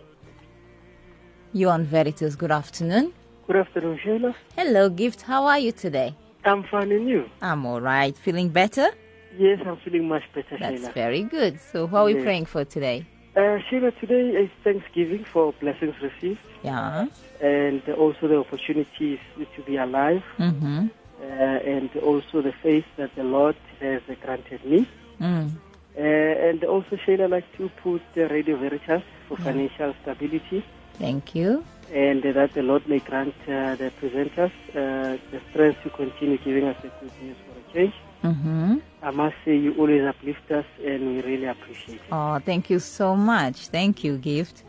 You 1.54 1.70
on 1.70 1.86
Veritas, 1.86 2.36
good 2.36 2.52
afternoon. 2.52 3.14
Good 3.48 3.56
afternoon, 3.56 4.00
Sheila. 4.04 4.36
Hello, 4.58 4.90
Gift. 4.90 5.22
How 5.22 5.46
are 5.46 5.58
you 5.60 5.72
today? 5.72 6.14
I'm 6.44 6.64
fine 6.64 6.92
and 6.92 7.08
you? 7.08 7.30
I'm 7.42 7.66
all 7.66 7.80
right. 7.82 8.16
Feeling 8.18 8.50
better? 8.50 8.90
Yes, 9.38 9.60
I'm 9.66 9.78
feeling 9.78 10.08
much 10.08 10.24
better, 10.36 10.58
That's 10.60 10.80
Sheila. 10.82 10.92
very 10.92 11.24
good. 11.24 11.60
So, 11.62 11.86
what 11.88 12.00
are 12.02 12.06
we 12.06 12.16
praying 12.16 12.46
for 12.46 12.66
today? 12.66 13.06
Uh, 13.36 13.60
Sheila, 13.70 13.92
today 13.92 14.30
is 14.32 14.50
Thanksgiving 14.64 15.24
for 15.24 15.54
blessings 15.62 15.96
received 16.02 16.40
Yeah. 16.64 17.08
and 17.40 17.82
also 17.90 18.28
the 18.28 18.38
opportunities 18.40 19.20
to 19.56 19.62
be 19.64 19.78
alive 19.78 20.24
Mm-hmm. 20.38 20.88
uh, 21.22 21.24
and 21.24 21.90
also 21.98 22.42
the 22.42 22.52
faith 22.64 22.86
that 22.98 23.16
the 23.16 23.24
Lord 23.24 23.56
has 23.80 24.02
granted 24.24 24.66
me. 24.66 24.88
Mm. 25.22 25.52
Uh, 25.98 26.02
and 26.02 26.64
also, 26.64 26.96
Sheila, 27.06 27.24
I'd 27.26 27.32
like 27.32 27.58
to 27.58 27.70
put 27.82 28.02
the 28.14 28.28
Radio 28.28 28.56
Veritas 28.58 29.02
for 29.28 29.38
financial 29.38 29.96
stability 30.04 30.64
Thank 31.00 31.34
you. 31.34 31.66
and 31.92 32.22
that 32.22 32.54
the 32.54 32.62
Lord 32.62 32.88
may 32.88 33.00
grant 33.00 33.34
uh, 33.48 33.76
the 33.76 33.92
presenters 34.00 34.52
uh, 34.76 35.18
the 35.32 35.42
strength 35.50 35.82
to 35.84 35.90
continue 35.90 36.38
giving 36.38 36.66
us 36.66 36.78
the 36.84 36.90
good 37.00 37.12
news 37.22 37.36
for 37.46 37.60
a 37.60 37.74
change. 37.74 37.94
Mm-hmm. 38.24 38.76
I 39.02 39.12
must 39.12 39.36
say, 39.44 39.56
you 39.58 39.74
always 39.76 40.04
uplift 40.04 40.52
us 40.52 40.66
and 40.86 41.16
we 41.16 41.22
really 41.22 41.46
appreciate 41.46 41.96
it. 41.96 42.02
Oh, 42.12 42.40
thank 42.40 42.70
you 42.70 42.80
so 42.80 43.16
much. 43.16 43.68
Thank 43.68 44.04
you, 44.04 44.18
Gift. 44.18 44.64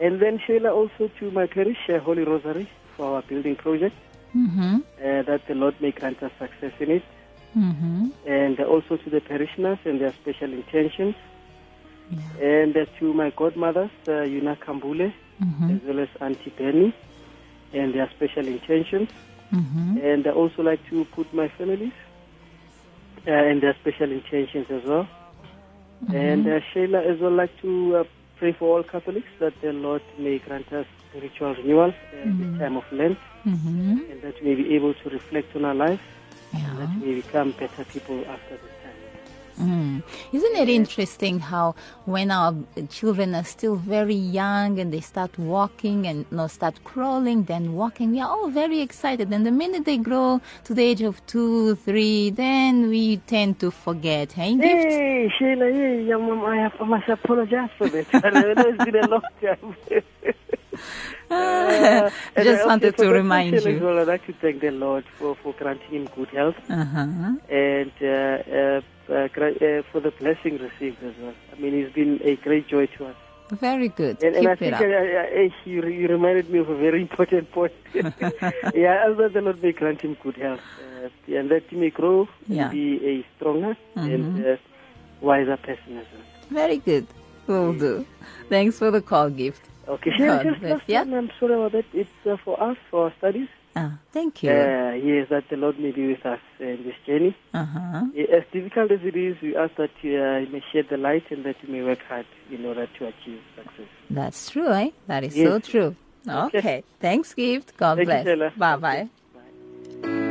And 0.00 0.20
then, 0.22 0.40
Sheila, 0.46 0.72
also 0.72 1.10
to 1.18 1.30
my 1.30 1.46
parish, 1.46 1.78
uh, 1.88 1.98
Holy 1.98 2.24
Rosary, 2.24 2.70
for 2.96 3.16
our 3.16 3.22
building 3.22 3.56
project, 3.56 3.94
Mm-hmm. 4.36 4.76
uh, 4.76 5.22
that 5.22 5.40
the 5.48 5.54
Lord 5.54 5.74
may 5.80 5.90
grant 5.90 6.22
us 6.22 6.30
success 6.38 6.72
in 6.80 6.90
it. 6.90 7.02
Mm-hmm. 7.56 8.08
And 8.26 8.60
also 8.60 8.96
to 8.96 9.10
the 9.10 9.20
parishioners 9.20 9.78
and 9.84 10.00
their 10.00 10.12
special 10.14 10.52
intentions. 10.52 11.14
And 12.40 12.76
uh, 12.76 12.86
to 12.98 13.12
my 13.12 13.30
godmothers, 13.30 13.90
uh, 14.06 14.12
Yuna 14.26 14.58
Kambule, 14.58 15.12
Mm-hmm. 15.42 15.70
as 15.76 15.80
well 15.84 16.00
as 16.00 16.08
Auntie 16.20 16.50
Benny, 16.58 16.92
and 17.72 17.94
their 17.94 18.10
special 18.10 18.44
intentions. 18.48 19.08
Mm-hmm. 19.52 19.98
And 20.02 20.26
I 20.26 20.30
also 20.30 20.62
like 20.64 20.80
to 20.90 21.04
put 21.14 21.32
my 21.32 21.46
families 21.56 21.92
uh, 23.24 23.30
and 23.30 23.62
their 23.62 23.74
special 23.80 24.10
intentions 24.10 24.66
as 24.68 24.82
well. 24.84 25.06
And 26.12 26.44
uh, 26.48 26.58
Sheila 26.72 27.02
as 27.04 27.20
well 27.20 27.30
like 27.30 27.56
to 27.62 27.98
uh, 27.98 28.04
pray 28.36 28.50
for 28.52 28.76
all 28.78 28.82
Catholics 28.82 29.28
that 29.38 29.52
the 29.60 29.72
Lord 29.72 30.02
may 30.18 30.38
grant 30.38 30.72
us 30.72 30.86
spiritual 31.10 31.54
renewal 31.54 31.94
at 32.12 32.38
the 32.38 32.58
time 32.58 32.76
of 32.76 32.84
Lent, 32.90 33.18
Mm-hmm. 33.46 34.10
and 34.10 34.22
that 34.22 34.42
we 34.42 34.48
may 34.48 34.54
be 34.62 34.74
able 34.74 34.94
to 34.94 35.08
reflect 35.10 35.54
on 35.54 35.64
our 35.64 35.74
lives, 35.74 36.00
Yeah. 36.52 36.74
that 36.78 37.00
we 37.00 37.16
become 37.16 37.52
better 37.52 37.84
people 37.84 38.24
after 38.26 38.56
this 38.56 38.72
time. 38.82 38.98
Mm. 39.60 40.02
Isn't 40.32 40.56
it 40.56 40.68
interesting 40.68 41.40
how 41.40 41.74
when 42.04 42.30
our 42.30 42.54
children 42.90 43.34
are 43.34 43.44
still 43.44 43.74
very 43.74 44.14
young 44.14 44.78
and 44.78 44.92
they 44.92 45.00
start 45.00 45.36
walking 45.36 46.06
and 46.06 46.24
no 46.30 46.46
start 46.46 46.82
crawling, 46.84 47.44
then 47.44 47.72
walking, 47.72 48.12
we 48.12 48.20
are 48.20 48.28
all 48.28 48.50
very 48.50 48.80
excited. 48.80 49.32
And 49.32 49.44
the 49.44 49.50
minute 49.50 49.84
they 49.84 49.98
grow 49.98 50.40
to 50.64 50.74
the 50.74 50.82
age 50.82 51.02
of 51.02 51.24
two, 51.26 51.74
three, 51.74 52.30
then 52.30 52.88
we 52.88 53.16
tend 53.26 53.58
to 53.60 53.70
forget. 53.70 54.32
Hey, 54.32 54.54
Gift? 54.54 55.34
Sheila, 55.38 55.72
hey, 55.72 56.12
um, 56.12 56.30
um, 56.30 56.44
I, 56.44 56.56
have, 56.58 56.74
I 56.80 56.84
must 56.84 57.08
apologize 57.08 57.70
for 57.76 57.88
know 58.12 58.68
it's 58.68 58.84
been 58.84 58.96
a 58.96 59.08
long 59.08 59.22
time. 59.40 59.76
Uh, 61.30 61.34
and 62.36 62.44
Just 62.44 62.48
I 62.48 62.52
also 62.62 62.66
wanted 62.68 62.96
to 62.98 63.10
remind 63.10 63.52
you. 63.52 63.58
as 63.76 63.80
Well, 63.82 63.98
I'd 63.98 64.06
like 64.08 64.26
to 64.26 64.32
thank 64.34 64.60
the 64.60 64.70
Lord 64.70 65.04
for, 65.18 65.34
for 65.36 65.52
granting 65.54 65.90
him 65.90 66.08
good 66.16 66.28
health. 66.28 66.56
Uh-huh. 66.70 67.32
and 67.50 67.92
uh, 68.02 68.80
uh, 69.12 69.82
for 69.90 70.00
the 70.00 70.12
blessing 70.18 70.58
received 70.58 71.02
as 71.02 71.14
well. 71.20 71.34
I 71.52 71.60
mean, 71.60 71.74
it's 71.74 71.92
been 71.94 72.20
a 72.22 72.36
great 72.36 72.68
joy 72.68 72.86
to 72.86 73.06
us. 73.06 73.16
Very 73.50 73.88
good. 73.88 74.22
And, 74.22 74.36
and 74.36 74.46
I 74.48 74.54
think 74.56 74.74
uh, 74.74 74.84
you, 75.64 75.82
you 75.86 76.08
reminded 76.08 76.50
me 76.50 76.58
of 76.58 76.68
a 76.68 76.76
very 76.76 77.00
important 77.00 77.50
point. 77.58 77.72
yeah, 77.94 79.06
as 79.08 79.16
that 79.16 79.30
the 79.32 79.40
Lord 79.42 79.62
may 79.62 79.72
grant 79.72 80.02
him 80.02 80.16
good 80.22 80.36
health, 80.36 80.60
uh, 81.02 81.08
and 81.34 81.50
that 81.50 81.62
he 81.70 81.76
may 81.76 81.88
grow 81.90 82.28
Yeah. 82.46 82.64
and 82.64 82.72
be 82.72 83.06
a 83.06 83.26
stronger 83.36 83.76
and 83.94 84.36
Mhm. 84.36 84.54
uh, 84.54 84.56
wiser 85.22 85.56
person 85.56 85.96
as 85.98 86.06
well. 86.12 86.22
Very 86.50 86.76
good. 86.78 87.06
Will 87.46 87.72
do. 87.72 88.06
Thanks 88.50 88.78
for 88.78 88.90
the 88.90 89.00
call, 89.00 89.30
Gift. 89.30 89.62
Okay, 89.88 90.10
God 90.18 90.42
just 90.44 90.62
last 90.62 90.82
Yeah? 90.86 91.00
one, 91.00 91.14
I'm 91.14 91.30
sorry 91.40 91.54
about 91.54 91.72
that. 91.72 91.86
It's 91.92 92.10
uh, 92.26 92.36
for 92.44 92.62
us, 92.62 92.76
for 92.90 93.04
our 93.06 93.14
studies. 93.18 93.48
Ah, 93.74 93.98
thank 94.12 94.42
you. 94.42 94.50
Uh, 94.50 94.92
yes, 94.92 95.28
that 95.30 95.44
the 95.50 95.56
Lord 95.56 95.78
may 95.78 95.92
be 95.92 96.08
with 96.08 96.26
us 96.26 96.40
in 96.58 96.82
this 96.84 96.94
journey. 97.06 97.34
Uh-huh. 97.54 98.06
As 98.36 98.42
difficult 98.52 98.90
as 98.90 99.00
it 99.02 99.16
is, 99.16 99.40
we 99.40 99.56
ask 99.56 99.74
that 99.76 99.90
you, 100.02 100.20
uh, 100.20 100.38
you 100.38 100.48
may 100.48 100.62
shed 100.72 100.86
the 100.90 100.96
light 100.96 101.24
and 101.30 101.44
that 101.44 101.56
you 101.62 101.72
may 101.72 101.82
work 101.82 102.00
hard 102.08 102.26
in 102.50 102.64
order 102.66 102.86
to 102.98 103.06
achieve 103.06 103.40
success. 103.56 103.86
That's 104.10 104.50
true, 104.50 104.70
eh? 104.72 104.90
That 105.06 105.24
is 105.24 105.34
so 105.34 105.58
true. 105.60 105.96
Okay. 106.28 106.84
Thanks, 107.00 107.32
Gift. 107.34 107.76
God 107.76 107.96
Thank 107.96 108.08
you, 108.08 108.14
bless. 108.14 108.24
Sheila. 108.26 108.52
Bye 108.56 108.76
bye. 108.76 109.08
Oh 110.04 110.27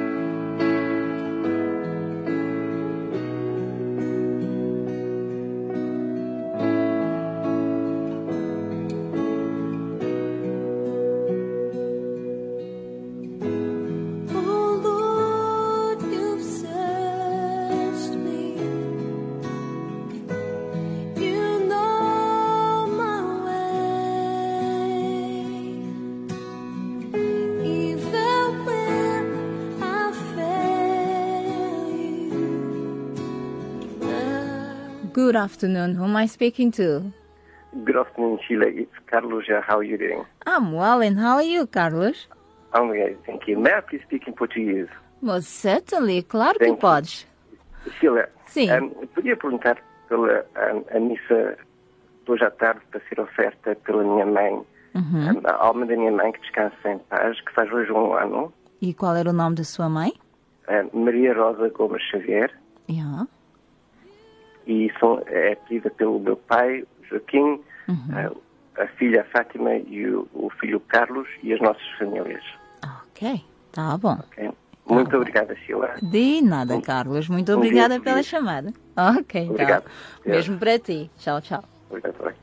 Good 35.18 35.36
afternoon. 35.36 35.96
Who 35.96 36.04
am 36.04 36.16
I 36.16 36.28
speaking 36.28 36.70
to? 36.74 37.12
Good 37.84 37.98
afternoon, 37.98 38.38
Sheila. 38.48 38.68
It's 38.68 38.92
Carlos 39.10 39.46
here. 39.48 39.62
How 39.68 39.78
are 39.80 39.84
you 39.84 39.98
doing? 39.98 40.24
I'm 40.46 40.74
well, 40.74 41.02
and 41.02 41.18
how 41.18 41.38
are 41.38 41.44
you, 41.54 41.66
Carlos? 41.66 42.28
I'm 42.74 42.92
okay, 42.92 43.16
thank 43.26 43.48
you. 43.48 43.58
May 43.58 43.74
I 43.74 43.82
please 43.82 44.04
speak 44.06 44.28
in 44.28 44.34
português? 44.36 44.88
Most 45.22 45.50
certainly, 45.50 46.22
claro 46.22 46.54
que 46.60 46.68
Thank 46.68 46.78
you. 46.78 46.82
podes. 46.88 47.26
Sheila, 48.00 48.30
Sim. 48.46 48.70
um, 48.70 48.90
podia 49.16 49.36
perguntar 49.36 49.78
pela 50.08 50.46
um, 50.56 50.84
a 50.96 51.00
missa 51.00 51.58
de 52.24 52.32
hoje 52.32 52.44
à 52.44 52.52
tarde 52.52 52.82
para 52.92 53.02
ser 53.10 53.20
oferta 53.20 53.76
pela 53.86 54.04
minha 54.04 54.26
mãe, 54.28 54.54
Uhum. 54.94 55.30
um, 55.38 55.42
a 55.46 55.54
alma 55.66 55.88
da 55.88 55.96
minha 55.96 56.12
mãe 56.12 56.32
que 56.32 56.42
descansa 56.42 56.76
em 56.92 57.00
paz, 57.10 57.42
que 57.42 57.52
faz 57.54 57.72
hoje 57.74 57.92
um 57.92 58.14
ano, 58.14 58.54
E 58.80 58.94
qual 58.94 59.16
era 59.16 59.32
o 59.32 59.34
nome 59.34 59.56
da 59.56 59.64
sua 59.64 59.90
mãe? 59.90 60.14
Maria 60.94 61.34
Rosa 61.34 61.70
Gomes 61.70 62.04
Xavier, 62.12 62.52
Yeah. 62.88 63.28
E 64.68 64.92
são, 65.00 65.22
é 65.28 65.56
pedida 65.56 65.90
pelo 65.90 66.20
meu 66.20 66.36
pai, 66.38 66.84
Joaquim, 67.10 67.60
Uhum. 67.88 68.32
uh, 68.32 68.42
a 68.78 68.86
filha 68.98 69.24
Fátima 69.32 69.74
e 69.76 70.06
o, 70.08 70.28
o 70.34 70.50
filho 70.60 70.80
Carlos 70.82 71.28
e 71.42 71.54
as 71.54 71.60
nossas 71.62 71.88
famílias. 71.98 72.44
Ok, 73.10 73.42
tá 73.72 73.98
bom. 73.98 74.18
ok? 74.20 74.52
Muito 74.90 75.16
obrigada, 75.18 75.56
Sheila. 75.56 75.96
De 76.02 76.42
nada, 76.42 76.80
Carlos. 76.82 77.28
Muito 77.30 77.52
um 77.52 77.56
obrigada 77.58 77.96
dia 77.96 78.02
pela 78.04 78.16
feliz. 78.18 78.28
chamada. 78.28 78.74
Ok, 78.96 79.42
então. 79.42 79.54
Obrigado. 79.54 79.84
Mesmo 80.26 80.58
para 80.58 80.78
ti. 80.80 81.10
Tchau, 81.18 81.42
tchau. 81.42 81.64
Obrigado, 81.90 82.14
bye. 82.24 82.34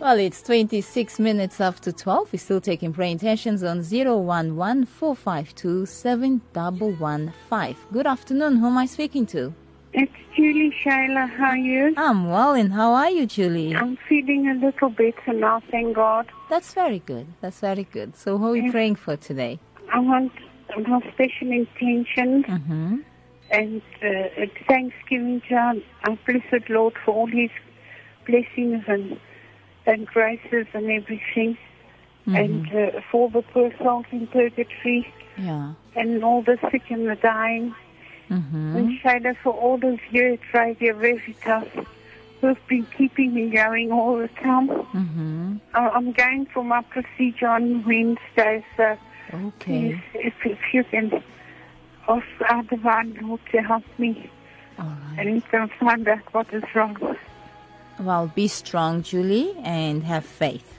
Well, 0.00 0.18
it's 0.20 0.42
26 0.42 1.18
minutes 1.18 1.60
after 1.60 1.92
12. 1.92 2.32
We're 2.32 2.38
still 2.38 2.60
taking 2.60 2.92
prayer 2.92 3.10
intentions 3.12 3.62
on 3.62 3.82
011 3.82 4.86
452 4.86 5.86
7115. 5.86 7.76
Good 7.92 8.06
afternoon. 8.06 8.56
Who 8.58 8.66
am 8.68 8.78
I 8.78 8.86
speaking 8.86 9.26
to? 9.26 9.52
It's 9.92 10.12
Julie 10.36 10.74
Shayla. 10.84 11.28
How 11.30 11.46
are 11.50 11.56
you? 11.56 11.94
I'm 11.96 12.28
well, 12.30 12.52
and 12.54 12.72
how 12.72 12.92
are 12.92 13.10
you, 13.10 13.26
Julie? 13.26 13.74
I'm 13.74 13.96
feeling 14.08 14.48
a 14.48 14.54
little 14.54 14.90
better 14.90 15.32
now, 15.32 15.62
thank 15.70 15.96
God. 15.96 16.30
That's 16.50 16.74
very 16.74 16.98
good. 17.00 17.26
That's 17.40 17.60
very 17.60 17.84
good. 17.84 18.16
So, 18.16 18.38
who 18.38 18.48
are 18.48 18.52
we 18.52 18.70
praying 18.70 18.96
for 18.96 19.16
today? 19.16 19.58
I 19.92 19.98
want 20.00 20.32
my 20.86 21.00
special 21.12 21.50
intentions 21.50 22.44
Mm-hmm. 22.46 22.96
and 23.50 23.82
uh, 24.02 24.46
thanksgiving 24.68 25.40
to 25.48 25.54
our, 25.54 25.74
our 26.04 26.18
blessed 26.26 26.68
Lord 26.68 26.94
for 27.04 27.14
all 27.14 27.26
His 27.26 27.50
blessings 28.26 28.84
and 28.86 29.18
and 29.86 30.06
graces 30.06 30.66
and 30.74 30.90
everything, 30.90 31.56
and 32.26 32.66
uh, 32.74 33.00
for 33.10 33.30
the 33.30 33.40
poor 33.40 33.72
souls 33.78 34.04
in 34.12 34.26
purgatory 34.26 35.10
Yeah. 35.38 35.72
and 35.96 36.22
all 36.22 36.42
the 36.42 36.58
sick 36.70 36.82
and 36.90 37.08
the 37.08 37.16
dying. 37.16 37.74
Mm-hmm. 38.30 38.76
And 38.76 39.00
Shayla, 39.00 39.36
for 39.42 39.52
all 39.52 39.78
those 39.78 39.98
here 40.10 40.32
at 40.34 40.40
Radio 40.54 40.94
Veritas 40.94 41.86
who've 42.40 42.66
been 42.68 42.86
keeping 42.96 43.34
me 43.34 43.50
going 43.50 43.90
all 43.90 44.16
the 44.18 44.28
time. 44.28 44.68
Mm-hmm. 44.68 45.56
I- 45.74 45.88
I'm 45.88 46.12
going 46.12 46.46
for 46.46 46.62
my 46.62 46.82
procedure 46.82 47.48
on 47.48 47.84
Wednesday, 47.84 48.64
so 48.76 48.96
Okay. 49.34 50.00
if, 50.14 50.34
if 50.44 50.58
you 50.72 50.84
can 50.84 51.22
ask 52.08 52.26
our 52.48 52.62
divine 52.62 53.18
Lord 53.20 53.40
to 53.52 53.58
help 53.62 53.84
me 53.98 54.30
and 55.18 55.42
to 55.50 55.66
find 55.80 56.06
out 56.06 56.32
what 56.32 56.46
is 56.54 56.62
wrong. 56.74 56.96
Well, 57.98 58.30
be 58.34 58.46
strong, 58.46 59.02
Julie, 59.02 59.54
and 59.64 60.04
have 60.04 60.24
faith. 60.24 60.78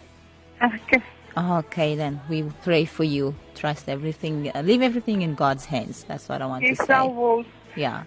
Okay. 0.63 1.03
Okay, 1.39 1.95
then 1.95 2.19
we 2.30 2.43
pray 2.63 2.86
for 2.86 3.04
you. 3.06 3.34
Trust 3.56 3.88
everything, 3.88 4.52
uh, 4.54 4.62
leave 4.62 4.82
everything 4.82 5.21
in 5.21 5.36
God's 5.36 5.65
hands. 5.65 6.04
That's 6.08 6.28
what 6.28 6.41
I 6.41 6.45
want 6.45 6.63
Yes, 6.63 6.78
to 6.80 6.86
say. 6.86 6.93
I 6.93 7.04
will. 7.04 7.45
Yeah. 7.75 8.04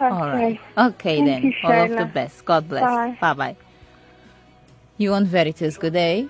Okay. 0.00 0.14
All 0.14 0.28
right. 0.28 0.60
Okay, 0.78 1.16
Thank 1.18 1.26
then. 1.26 1.42
you, 1.42 1.52
All 1.64 1.84
of 1.84 1.90
the 1.96 2.04
best. 2.04 2.44
God 2.44 2.68
bless. 2.68 3.18
Bye. 3.20 3.32
Bye. 3.34 3.56
You 4.98 5.14
on 5.14 5.24
Veritas, 5.24 5.76
good 5.78 5.94
day. 5.94 6.28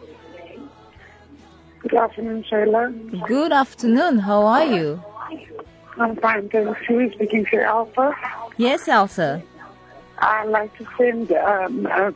Good 1.81 1.95
afternoon, 1.95 2.43
Shayla. 2.45 3.27
Good 3.27 3.53
afternoon. 3.53 4.19
How 4.19 4.43
are 4.47 4.65
you? 4.65 5.03
I'm 5.99 6.17
fine, 6.17 6.49
thank 6.49 6.77
you. 6.89 7.11
Speaking 7.15 7.45
to 7.47 7.63
Alpha. 7.63 8.15
Yes, 8.57 8.89
Elsa. 8.89 9.43
I'd 10.19 10.49
like 10.49 10.77
to 10.79 10.87
send 10.97 11.33
um, 11.33 11.87
a 11.87 12.13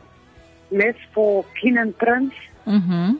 mess 0.71 0.95
for 1.13 1.45
Keenan 1.61 1.93
Prince. 1.93 2.33
Mm-hmm. 2.67 3.15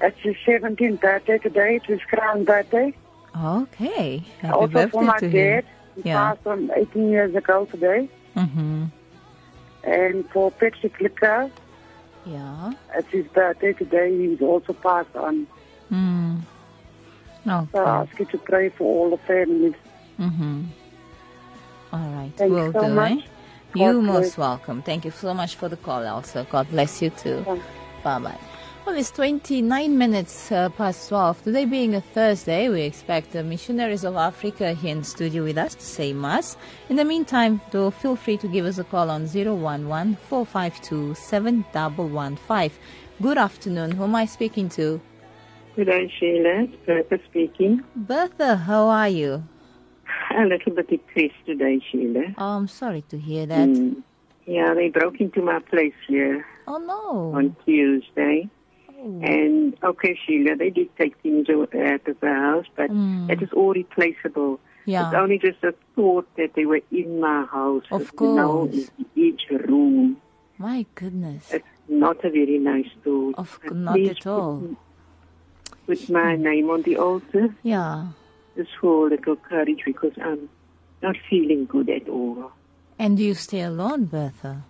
It's 0.00 0.18
his 0.20 0.36
17th 0.46 1.00
birthday 1.00 1.38
today. 1.38 1.76
It's 1.76 1.86
his 1.86 2.00
crown 2.02 2.44
birthday. 2.44 2.94
Okay. 3.36 4.18
Happy 4.40 4.52
also 4.54 4.68
birthday 4.68 4.90
for 4.90 5.02
my 5.02 5.18
to 5.18 5.30
dad. 5.30 5.64
him. 5.64 5.70
He 5.96 6.08
Yeah. 6.08 6.34
passed 6.34 6.46
on 6.46 6.70
18 6.76 7.10
years 7.10 7.34
ago 7.34 7.64
today. 7.66 8.08
Mm-hmm. 8.36 8.84
And 9.84 10.30
for 10.30 10.50
Patrick 10.52 11.00
Licker, 11.00 11.50
Yeah. 12.24 12.72
it's 12.94 13.10
his 13.10 13.26
birthday 13.28 13.72
today. 13.72 14.16
He's 14.16 14.40
also 14.40 14.72
passed 14.72 15.14
on. 15.16 15.46
Mm. 15.92 16.42
So 17.44 17.50
Okay. 17.50 17.78
I 17.78 18.02
ask 18.02 18.18
you 18.18 18.26
to 18.26 18.38
pray 18.38 18.68
for 18.68 18.84
all 18.84 19.10
the 19.10 19.16
families. 19.18 19.74
Mm-hmm. 20.20 20.64
All 21.92 22.08
right. 22.10 22.32
Thank 22.36 22.52
you 22.52 22.72
so 22.72 22.82
do, 22.82 22.94
much. 22.94 23.12
eh? 23.12 23.20
You 23.74 23.92
God 23.94 24.02
most 24.04 24.38
welcome. 24.38 24.82
Thank 24.82 25.04
you 25.06 25.10
so 25.10 25.32
much 25.34 25.56
for 25.56 25.68
the 25.68 25.76
call, 25.76 26.06
also. 26.06 26.44
God 26.50 26.68
bless 26.70 27.00
you 27.02 27.10
too. 27.10 27.44
Bye 28.04 28.18
bye. 28.18 28.38
Well, 28.88 28.96
it's 28.96 29.10
29 29.10 29.98
minutes 29.98 30.50
uh, 30.50 30.70
past 30.70 31.10
12. 31.10 31.42
Today 31.42 31.66
being 31.66 31.94
a 31.94 32.00
Thursday, 32.00 32.70
we 32.70 32.80
expect 32.80 33.32
the 33.32 33.42
missionaries 33.44 34.02
of 34.02 34.16
Africa 34.16 34.72
here 34.72 34.96
in 34.96 35.04
studio 35.04 35.44
with 35.44 35.58
us 35.58 35.74
to 35.74 35.82
say 35.84 36.14
Mass. 36.14 36.56
In 36.88 36.96
the 36.96 37.04
meantime, 37.04 37.60
do 37.70 37.90
feel 37.90 38.16
free 38.16 38.38
to 38.38 38.48
give 38.48 38.64
us 38.64 38.78
a 38.78 38.84
call 38.84 39.10
on 39.10 39.26
011 39.26 40.16
452 40.16 41.14
7115. 41.16 42.70
Good 43.20 43.36
afternoon. 43.36 43.90
Who 43.90 44.04
am 44.04 44.14
I 44.14 44.24
speaking 44.24 44.70
to? 44.70 44.98
Good 45.76 45.84
day, 45.88 46.10
Sheila. 46.18 46.62
It's 46.62 46.76
Bertha 46.86 47.18
speaking. 47.28 47.84
Bertha, 47.94 48.56
how 48.56 48.88
are 48.88 49.10
you? 49.10 49.44
A 50.34 50.44
little 50.46 50.72
bit 50.72 50.88
depressed 50.88 51.34
today, 51.44 51.78
Sheila. 51.92 52.32
Oh, 52.38 52.56
I'm 52.56 52.68
sorry 52.68 53.02
to 53.10 53.18
hear 53.18 53.44
that. 53.44 53.68
Mm. 53.68 54.02
Yeah, 54.46 54.72
they 54.72 54.88
broke 54.88 55.20
into 55.20 55.42
my 55.42 55.58
place 55.58 55.92
here 56.08 56.46
Oh, 56.66 56.78
no. 56.78 57.36
on 57.38 57.54
Tuesday. 57.66 58.48
And, 59.00 59.76
okay, 59.82 60.18
Sheila, 60.26 60.56
they 60.56 60.70
did 60.70 60.88
take 60.96 61.16
things 61.22 61.48
out 61.48 61.72
of 62.08 62.20
the 62.20 62.32
house, 62.34 62.66
but 62.76 62.90
Mm. 62.90 63.30
it 63.30 63.40
is 63.42 63.52
all 63.52 63.72
replaceable. 63.72 64.58
Yeah. 64.86 65.06
It's 65.08 65.14
only 65.16 65.38
just 65.38 65.62
a 65.62 65.72
thought 65.94 66.26
that 66.36 66.54
they 66.54 66.66
were 66.66 66.80
in 66.90 67.20
my 67.20 67.44
house. 67.44 67.84
Of 67.90 68.16
course. 68.16 68.90
in 68.98 69.06
each 69.14 69.42
room. 69.50 70.16
My 70.58 70.84
goodness. 70.94 71.52
It's 71.52 71.64
not 71.88 72.24
a 72.24 72.30
very 72.30 72.58
nice 72.58 72.88
thought. 73.04 73.34
Of 73.36 73.60
But 73.62 73.76
not 73.76 74.00
at 74.00 74.26
all. 74.26 74.76
Put 75.86 76.10
my 76.10 76.34
name 76.36 76.68
on 76.70 76.82
the 76.82 76.96
altar. 76.96 77.54
Yeah. 77.62 78.08
Just 78.56 78.70
for 78.80 79.06
a 79.06 79.10
little 79.10 79.36
courage 79.36 79.82
because 79.84 80.12
I'm 80.20 80.48
not 81.02 81.16
feeling 81.30 81.66
good 81.66 81.88
at 81.88 82.08
all. 82.08 82.50
And 82.98 83.16
do 83.16 83.22
you 83.22 83.34
stay 83.34 83.60
alone, 83.60 84.06
Bertha? 84.06 84.64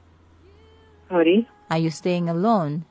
Sorry? 1.09 1.49
Are 1.71 1.79
you 1.79 1.91
staying 1.91 2.29
alone? 2.29 2.85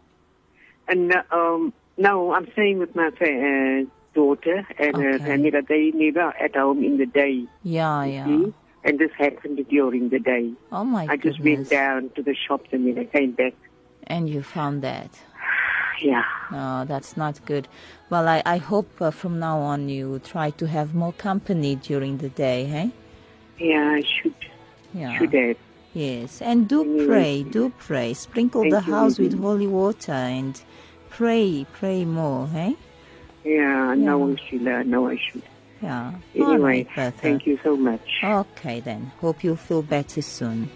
And 0.87 1.13
uh, 1.13 1.23
um, 1.31 1.73
no, 1.97 2.33
I'm 2.33 2.49
staying 2.53 2.79
with 2.79 2.95
my 2.95 3.07
uh, 3.07 3.85
daughter 4.13 4.67
and 4.79 4.95
her 4.97 5.19
family. 5.19 5.49
That 5.49 5.67
they 5.67 5.91
never 5.93 6.33
at 6.39 6.55
home 6.55 6.83
in 6.83 6.97
the 6.97 7.05
day. 7.05 7.45
Yeah, 7.63 8.03
yeah. 8.05 8.25
see? 8.25 8.53
And 8.83 8.99
this 8.99 9.11
happened 9.17 9.65
during 9.69 10.09
the 10.09 10.19
day. 10.19 10.51
Oh 10.71 10.83
my 10.83 11.07
I 11.09 11.17
just 11.17 11.37
goodness. 11.39 11.57
went 11.57 11.69
down 11.69 12.09
to 12.15 12.23
the 12.23 12.35
shops 12.35 12.69
and 12.71 12.87
then 12.87 12.99
I 12.99 13.05
came 13.05 13.31
back. 13.31 13.53
And 14.05 14.29
you 14.29 14.41
found 14.43 14.81
that? 14.83 15.09
Yeah. 15.99 16.23
No, 16.51 16.85
that's 16.85 17.17
not 17.17 17.43
good. 17.45 17.67
Well, 18.11 18.27
I, 18.27 18.43
I 18.45 18.57
hope 18.57 19.01
uh, 19.01 19.09
from 19.09 19.39
now 19.39 19.57
on 19.57 19.89
you 19.89 20.19
try 20.19 20.51
to 20.51 20.67
have 20.67 20.93
more 20.93 21.11
company 21.11 21.73
during 21.75 22.19
the 22.19 22.29
day, 22.29 22.65
hey? 22.65 22.91
Yeah, 23.57 23.95
I 23.97 24.03
should. 24.03 24.35
Yeah. 24.93 25.17
Should 25.17 25.33
have. 25.33 25.57
Yes, 25.95 26.39
and 26.43 26.67
do 26.67 26.81
Anyway. 26.83 27.05
pray, 27.07 27.43
do 27.43 27.73
pray. 27.79 28.13
Sprinkle 28.13 28.61
Thank 28.61 28.73
the 28.75 28.83
you, 28.85 28.93
house 28.93 29.17
with 29.17 29.39
holy 29.39 29.65
water 29.65 30.11
and 30.11 30.61
pray, 31.17 31.65
pray 31.73 32.05
more, 32.05 32.47
hey? 32.47 32.75
Yeah, 33.43 33.95
no, 33.95 34.35
Sheila, 34.35 34.83
no, 34.83 35.09
I 35.09 35.17
should. 35.17 35.41
Yeah. 35.81 36.13
Anyway, 36.35 36.87
right, 36.95 37.13
thank 37.15 37.47
you 37.47 37.57
so 37.63 37.75
much. 37.75 38.07
Okay, 38.23 38.81
then. 38.81 39.11
Hope 39.19 39.43
you 39.43 39.55
feel 39.55 39.81
better 39.81 40.21
soon. 40.21 40.69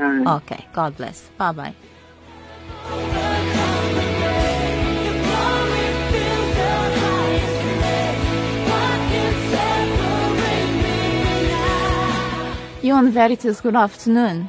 Okay, 0.00 0.66
God 0.72 0.96
bless. 0.96 1.28
Bye 1.38 1.52
bye. 1.52 1.74
You 12.82 12.94
Yon 12.94 13.10
Veritas, 13.10 13.60
good 13.60 13.76
afternoon. 13.76 14.48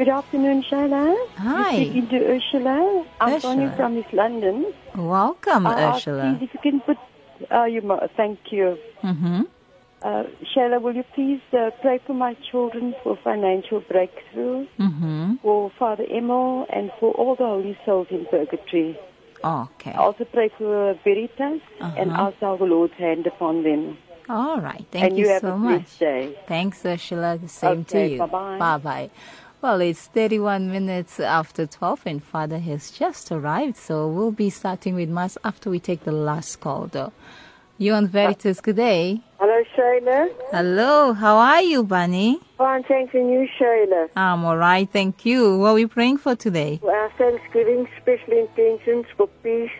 Good 0.00 0.08
afternoon, 0.08 0.62
Shayla. 0.62 1.14
Hi. 1.36 1.72
You're 1.76 1.84
speaking 1.84 2.08
to 2.08 2.16
Ursula. 2.34 3.04
I'm 3.20 3.34
Ursula. 3.34 3.54
phoning 3.54 3.76
from 3.76 3.98
East 3.98 4.14
London. 4.14 4.72
Welcome, 4.96 5.66
ask 5.66 6.08
Ursula. 6.08 6.38
Please, 6.38 6.48
if 6.48 6.54
you 6.54 6.60
can 6.70 6.80
put, 6.80 6.96
uh, 7.54 7.64
you, 7.64 7.82
thank 8.16 8.38
you. 8.50 8.78
Mm-hmm. 9.02 9.42
Uh, 10.00 10.22
Shayla, 10.56 10.80
will 10.80 10.94
you 10.96 11.04
please 11.14 11.42
uh, 11.52 11.68
pray 11.82 12.00
for 12.06 12.14
my 12.14 12.32
children 12.50 12.94
for 13.02 13.18
financial 13.22 13.80
breakthrough, 13.80 14.66
Mm-hmm. 14.78 15.34
for 15.42 15.70
Father 15.78 16.04
Emil, 16.10 16.64
and 16.72 16.90
for 16.98 17.12
all 17.12 17.34
the 17.36 17.44
holy 17.44 17.76
souls 17.84 18.06
in 18.10 18.24
purgatory? 18.30 18.98
Okay. 19.44 19.92
I 19.92 19.96
also 19.98 20.24
pray 20.24 20.48
for 20.56 20.94
Veritas 21.04 21.60
and 21.78 22.10
Uh-huh. 22.10 22.28
ask 22.32 22.42
our 22.42 22.56
Lord's 22.66 22.94
hand 22.94 23.26
upon 23.26 23.64
them. 23.64 23.98
All 24.30 24.62
right. 24.62 24.86
Thank 24.92 25.04
and 25.04 25.18
you, 25.18 25.28
you, 25.28 25.38
so 25.40 25.58
much. 25.58 25.98
day. 25.98 26.38
Thanks, 26.46 26.86
Ursula. 26.86 27.36
The 27.36 27.48
same 27.48 27.84
to 27.92 28.06
you. 28.08 28.18
bye-bye. 28.20 28.58
Bye 28.58 28.78
bye. 28.78 29.10
Well, 29.62 29.82
it's 29.82 30.06
31 30.06 30.70
minutes 30.70 31.20
after 31.20 31.66
12, 31.66 32.02
and 32.06 32.24
Father 32.24 32.58
has 32.60 32.90
just 32.90 33.30
arrived, 33.30 33.76
so 33.76 34.08
we'll 34.08 34.30
be 34.32 34.48
starting 34.48 34.94
with 34.94 35.10
Mass 35.10 35.36
after 35.44 35.68
we 35.68 35.78
take 35.78 36.04
the 36.04 36.12
last 36.12 36.60
call, 36.60 36.86
though. 36.86 37.12
You 37.76 37.92
on 37.92 38.06
Veritas, 38.08 38.60
good 38.62 38.76
day. 38.76 39.20
Hello, 39.38 39.62
Shayla. 39.76 40.30
Hello, 40.50 41.12
how 41.12 41.36
are 41.36 41.60
you, 41.62 41.82
Bunny? 41.82 42.40
Fine, 42.56 42.84
thanks, 42.84 43.12
and 43.14 43.30
you, 43.30 43.46
Shayla. 43.58 44.08
I'm 44.16 44.44
all 44.46 44.56
right, 44.56 44.88
thank 44.90 45.26
you. 45.26 45.58
What 45.58 45.68
are 45.68 45.74
we 45.74 45.86
praying 45.86 46.18
for 46.18 46.34
today? 46.34 46.78
For 46.80 46.94
our 46.94 47.10
Thanksgiving, 47.18 47.86
special 48.00 48.32
intentions 48.38 49.06
for 49.16 49.26
peace, 49.42 49.70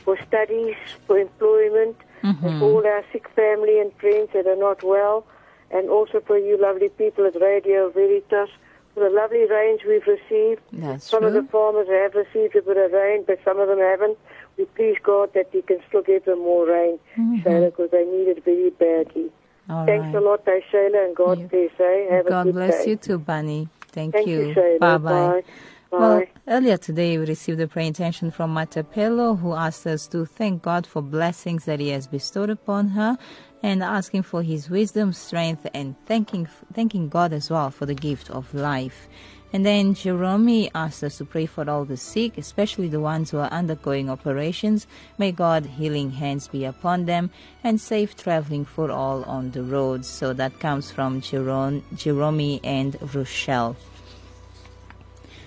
for 0.00 0.18
studies, 0.26 0.76
for 1.06 1.18
employment, 1.18 1.96
Mm-hmm. 2.22 2.58
for 2.58 2.64
all 2.66 2.86
our 2.86 3.02
sick 3.12 3.26
family 3.30 3.80
and 3.80 3.90
friends 3.94 4.28
that 4.34 4.46
are 4.46 4.54
not 4.54 4.82
well, 4.82 5.24
and 5.70 5.88
also 5.88 6.20
for 6.20 6.36
you 6.36 6.60
lovely 6.60 6.90
people 6.90 7.24
at 7.24 7.34
Radio 7.40 7.88
Veritas, 7.88 8.50
for 8.94 9.00
the 9.08 9.10
lovely 9.10 9.46
rains 9.46 9.80
we've 9.86 10.06
received. 10.06 10.60
That's 10.72 11.04
some 11.04 11.24
of 11.24 11.32
the 11.32 11.42
farmers 11.44 11.88
have 11.88 12.14
received 12.14 12.56
a 12.56 12.62
bit 12.62 12.76
of 12.76 12.92
rain, 12.92 13.24
but 13.26 13.38
some 13.44 13.58
of 13.58 13.68
them 13.68 13.78
haven't. 13.78 14.18
We 14.58 14.64
please 14.66 14.96
God 15.02 15.32
that 15.34 15.46
He 15.52 15.62
can 15.62 15.78
still 15.88 16.02
give 16.02 16.24
them 16.24 16.40
more 16.40 16.66
rain, 16.66 16.98
Mhm. 17.16 17.42
Shayla, 17.42 17.66
because 17.66 17.90
they 17.90 18.04
need 18.04 18.28
it 18.28 18.44
very 18.44 18.70
badly. 18.70 19.30
All 19.68 19.86
Thanks 19.86 20.06
right. 20.06 20.14
a 20.16 20.20
lot, 20.20 20.42
eh, 20.46 20.60
Shayla, 20.72 21.04
and 21.06 21.16
God 21.16 21.48
bless. 21.48 21.70
Eh? 21.78 22.10
Have 22.10 22.26
a 22.26 22.30
God 22.30 22.52
bless 22.52 22.84
day. 22.84 22.90
you 22.90 22.96
too, 22.96 23.18
Bunny. 23.18 23.68
Thank, 23.92 24.14
Thank 24.14 24.26
you. 24.26 24.54
you, 24.54 24.78
Bye-bye. 24.80 25.42
Bye. 25.90 25.98
Well, 25.98 26.22
earlier 26.46 26.76
today 26.76 27.18
we 27.18 27.26
received 27.26 27.60
a 27.60 27.66
prayer 27.66 27.86
intention 27.86 28.30
from 28.30 28.54
Matapelo 28.54 29.40
who 29.40 29.54
asked 29.54 29.86
us 29.88 30.06
to 30.08 30.24
thank 30.24 30.62
God 30.62 30.86
for 30.86 31.02
blessings 31.02 31.64
that 31.64 31.80
He 31.80 31.88
has 31.90 32.06
bestowed 32.06 32.48
upon 32.50 32.88
her 32.90 33.18
and 33.62 33.82
asking 33.82 34.22
for 34.22 34.42
His 34.42 34.70
wisdom, 34.70 35.12
strength, 35.12 35.66
and 35.74 35.94
thanking 36.06 36.48
thanking 36.72 37.08
God 37.08 37.32
as 37.32 37.50
well 37.50 37.70
for 37.70 37.86
the 37.86 37.94
gift 37.94 38.30
of 38.30 38.54
life. 38.54 39.08
And 39.52 39.66
then 39.66 39.94
Jerome 39.94 40.68
asked 40.74 41.02
us 41.02 41.18
to 41.18 41.24
pray 41.24 41.46
for 41.46 41.68
all 41.68 41.84
the 41.84 41.96
sick, 41.96 42.38
especially 42.38 42.88
the 42.88 43.00
ones 43.00 43.30
who 43.30 43.38
are 43.38 43.50
undergoing 43.50 44.08
operations. 44.08 44.86
May 45.18 45.32
God 45.32 45.66
healing 45.66 46.12
hands 46.12 46.46
be 46.46 46.64
upon 46.64 47.06
them 47.06 47.30
and 47.64 47.80
safe 47.80 48.16
traveling 48.16 48.64
for 48.64 48.92
all 48.92 49.24
on 49.24 49.50
the 49.50 49.64
roads. 49.64 50.06
So 50.06 50.32
that 50.34 50.60
comes 50.60 50.92
from 50.92 51.20
Jerome, 51.20 51.82
Jerome 51.96 52.60
and 52.62 52.96
Rochelle. 53.12 53.76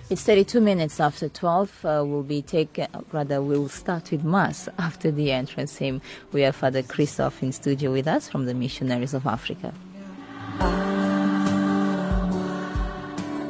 It's 0.09 0.23
32 0.23 0.59
minutes 0.59 0.99
after 0.99 1.29
12. 1.29 1.85
Uh, 1.85 2.03
we'll 2.05 2.23
be 2.23 2.41
taking, 2.41 2.87
rather, 3.13 3.41
we'll 3.41 3.69
start 3.69 4.11
with 4.11 4.23
Mass 4.23 4.67
after 4.77 5.11
the 5.11 5.31
entrance 5.31 5.77
hymn. 5.77 6.01
We 6.33 6.41
have 6.41 6.57
Father 6.57 6.83
Christoph 6.83 7.41
in 7.41 7.53
studio 7.53 7.91
with 7.91 8.07
us 8.07 8.27
from 8.27 8.45
the 8.45 8.53
Missionaries 8.53 9.13
of 9.13 9.25
Africa. 9.25 9.73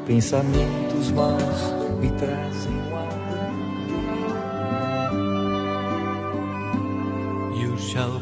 Pensamentos 0.05 1.11
maus 1.11 1.71
me 1.99 2.09
trazem 2.19 2.83
You 7.57 7.77
shall 7.79 8.19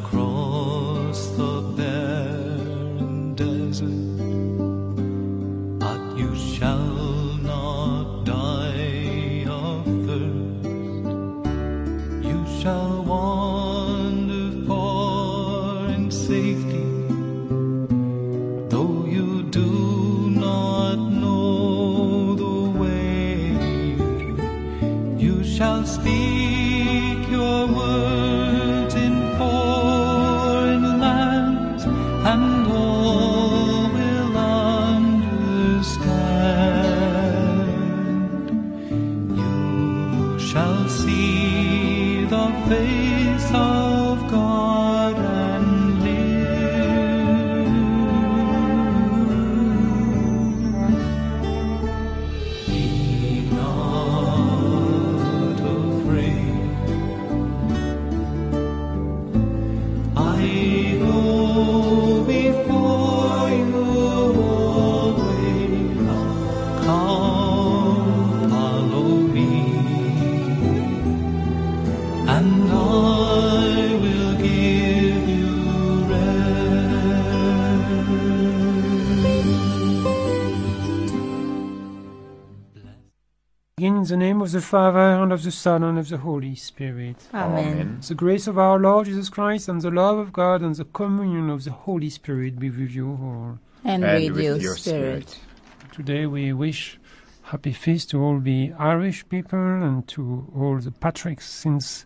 in 84.02 84.08
the 84.08 84.18
name 84.18 84.42
of 84.42 84.52
the 84.52 84.62
Father, 84.62 85.00
and 85.22 85.32
of 85.32 85.44
the 85.44 85.52
Son, 85.52 85.84
and 85.84 86.00
of 86.00 86.10
the 86.10 86.18
Holy 86.18 86.56
Spirit. 86.56 87.18
Amen. 87.36 87.68
Amen. 87.68 88.00
The 88.08 88.16
grace 88.16 88.48
of 88.48 88.58
our 88.58 88.80
Lord 88.80 89.06
Jesus 89.06 89.30
Christ, 89.30 89.70
and 89.70 89.80
the 89.80 89.92
love 89.92 90.18
of 90.18 90.34
God, 90.34 90.62
and 90.64 90.74
the 90.74 90.86
communion 90.86 91.52
of 91.52 91.66
the 91.66 91.72
Holy 91.72 92.10
Spirit 92.10 92.58
be 92.58 92.72
with 92.72 92.90
you 92.90 93.10
all. 93.10 93.60
And 93.84 94.04
And 94.04 94.24
with 94.24 94.34
with 94.38 94.44
your 94.46 94.58
your 94.58 94.76
spirit. 94.76 95.30
spirit. 95.30 95.94
Today 95.94 96.26
we 96.26 96.52
wish 96.52 97.00
happy 97.44 97.74
feast 97.74 98.10
to 98.10 98.24
all 98.24 98.40
the 98.40 98.74
Irish 98.80 99.28
people 99.30 99.60
and 99.60 100.08
to 100.08 100.52
all 100.58 100.80
the 100.80 100.90
Patricks, 100.92 101.44
since 101.48 102.06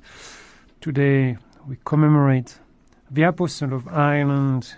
today 0.81 1.37
we 1.65 1.77
commemorate 1.85 2.59
the 3.09 3.23
Apostle 3.23 3.73
of 3.73 3.87
Ireland. 3.87 4.75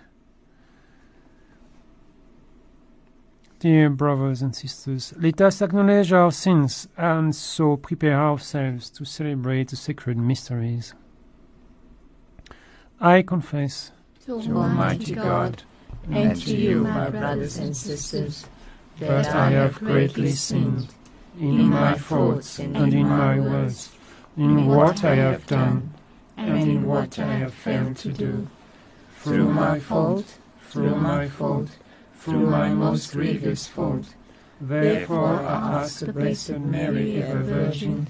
Dear 3.59 3.89
brothers 3.89 4.43
and 4.43 4.55
sisters, 4.55 5.15
let 5.17 5.41
us 5.41 5.63
acknowledge 5.63 6.13
our 6.13 6.31
sins 6.31 6.87
and 6.95 7.35
so 7.35 7.75
prepare 7.75 8.13
ourselves 8.13 8.91
to 8.91 9.03
celebrate 9.03 9.69
the 9.69 9.75
sacred 9.75 10.15
mysteries. 10.15 10.93
I 13.01 13.23
confess 13.23 13.93
To 14.25 14.33
Almighty 14.33 15.15
God, 15.15 15.63
and 16.11 16.39
to 16.39 16.55
you, 16.55 16.83
my 16.83 17.09
brothers 17.09 17.57
and 17.57 17.75
sisters, 17.75 18.45
that 18.99 19.33
I 19.33 19.49
have 19.49 19.79
greatly 19.79 20.33
sinned 20.33 20.93
in 21.39 21.65
my 21.65 21.95
thoughts 21.95 22.59
and 22.59 22.93
in 22.93 23.07
my 23.07 23.39
words, 23.39 23.89
in 24.37 24.67
what 24.67 25.03
I 25.03 25.15
have 25.15 25.47
done 25.47 25.95
and 26.37 26.61
in 26.61 26.85
what 26.85 27.17
I 27.17 27.33
have 27.37 27.55
failed 27.55 27.97
to 27.97 28.11
do. 28.11 28.47
Through 29.15 29.51
my 29.51 29.79
fault, 29.79 30.37
through 30.69 30.95
my 30.97 31.27
fault, 31.27 31.69
through 32.27 32.47
my 32.47 32.69
most 32.69 33.13
grievous 33.13 33.67
fault. 33.67 34.13
Therefore 34.59 35.39
I 35.39 35.81
ask 35.81 35.99
the 35.99 36.11
Blessed 36.11 36.59
Mary, 36.59 37.23
ever 37.23 37.41
Virgin, 37.41 38.07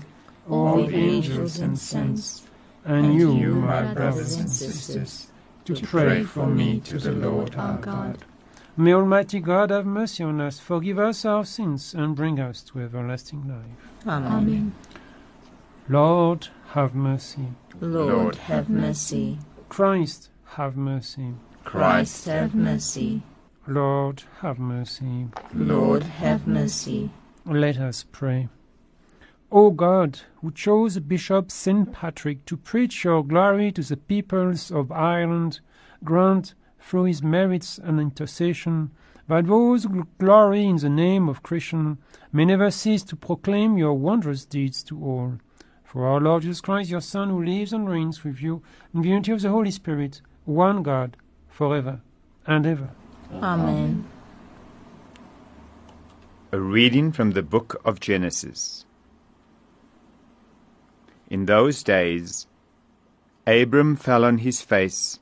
all 0.49 0.85
the 0.85 0.95
angels 0.95 1.59
and 1.59 1.77
saints, 1.77 2.43
and 2.83 3.13
you, 3.13 3.55
my 3.55 3.93
brothers 3.93 4.35
and 4.35 4.49
sisters, 4.49 5.27
to 5.65 5.75
pray 5.75 6.23
for 6.23 6.47
me 6.47 6.79
to 6.79 6.97
the 6.97 7.11
Lord 7.11 7.55
our 7.55 7.77
God. 7.77 8.25
May 8.75 8.93
Almighty 8.93 9.39
God 9.39 9.69
have 9.69 9.85
mercy 9.85 10.23
on 10.23 10.39
us, 10.41 10.59
forgive 10.59 10.97
us 10.99 11.25
our 11.25 11.45
sins, 11.45 11.93
and 11.93 12.15
bring 12.15 12.39
us 12.39 12.61
to 12.63 12.79
everlasting 12.79 13.47
life. 13.47 14.07
Amen. 14.07 14.31
Amen. 14.31 14.75
Lord, 15.89 16.47
have 16.69 16.95
mercy. 16.95 17.49
Lord, 17.79 18.35
have 18.35 18.69
mercy. 18.69 19.37
Christ, 19.69 20.29
have 20.57 20.75
mercy. 20.75 21.33
Christ, 21.63 22.25
have 22.25 22.55
mercy. 22.55 23.21
Lord, 23.67 24.23
have 24.39 24.59
mercy. 24.59 25.27
Lord, 25.53 26.03
have 26.03 26.47
mercy. 26.47 27.09
Let 27.45 27.77
us 27.77 28.05
pray. 28.09 28.47
O 29.51 29.71
God, 29.71 30.21
who 30.41 30.51
chose 30.51 30.99
Bishop 30.99 31.51
St. 31.51 31.91
Patrick 31.91 32.45
to 32.45 32.55
preach 32.55 33.03
your 33.03 33.25
glory 33.25 33.73
to 33.73 33.81
the 33.81 33.97
peoples 33.97 34.71
of 34.71 34.89
Ireland, 34.91 35.59
grant 36.03 36.53
through 36.79 37.05
his 37.05 37.21
merits 37.21 37.77
and 37.77 37.99
intercession, 37.99 38.91
that 39.27 39.47
those 39.47 39.83
who 39.83 40.07
glory 40.17 40.65
in 40.65 40.77
the 40.77 40.89
name 40.89 41.27
of 41.27 41.43
Christian 41.43 41.97
may 42.31 42.45
never 42.45 42.71
cease 42.71 43.03
to 43.03 43.17
proclaim 43.17 43.77
your 43.77 43.93
wondrous 43.93 44.45
deeds 44.45 44.81
to 44.83 45.03
all. 45.03 45.39
For 45.83 46.07
our 46.07 46.21
Lord 46.21 46.43
Jesus 46.43 46.61
Christ, 46.61 46.89
your 46.89 47.01
Son, 47.01 47.29
who 47.29 47.43
lives 47.43 47.73
and 47.73 47.89
reigns 47.89 48.23
with 48.23 48.41
you 48.41 48.63
in 48.93 49.01
the 49.01 49.09
unity 49.09 49.33
of 49.33 49.41
the 49.41 49.49
Holy 49.49 49.71
Spirit, 49.71 50.21
one 50.45 50.83
God, 50.83 51.17
forever 51.49 51.99
and 52.45 52.65
ever. 52.65 52.91
Amen. 53.33 54.07
A 56.51 56.59
reading 56.59 57.11
from 57.11 57.31
the 57.31 57.43
book 57.43 57.79
of 57.83 57.99
Genesis. 57.99 58.85
In 61.29 61.45
those 61.45 61.83
days, 61.83 62.47
Abram 63.45 63.97
fell 63.97 64.23
on 64.23 64.39
his 64.39 64.61
face, 64.61 65.19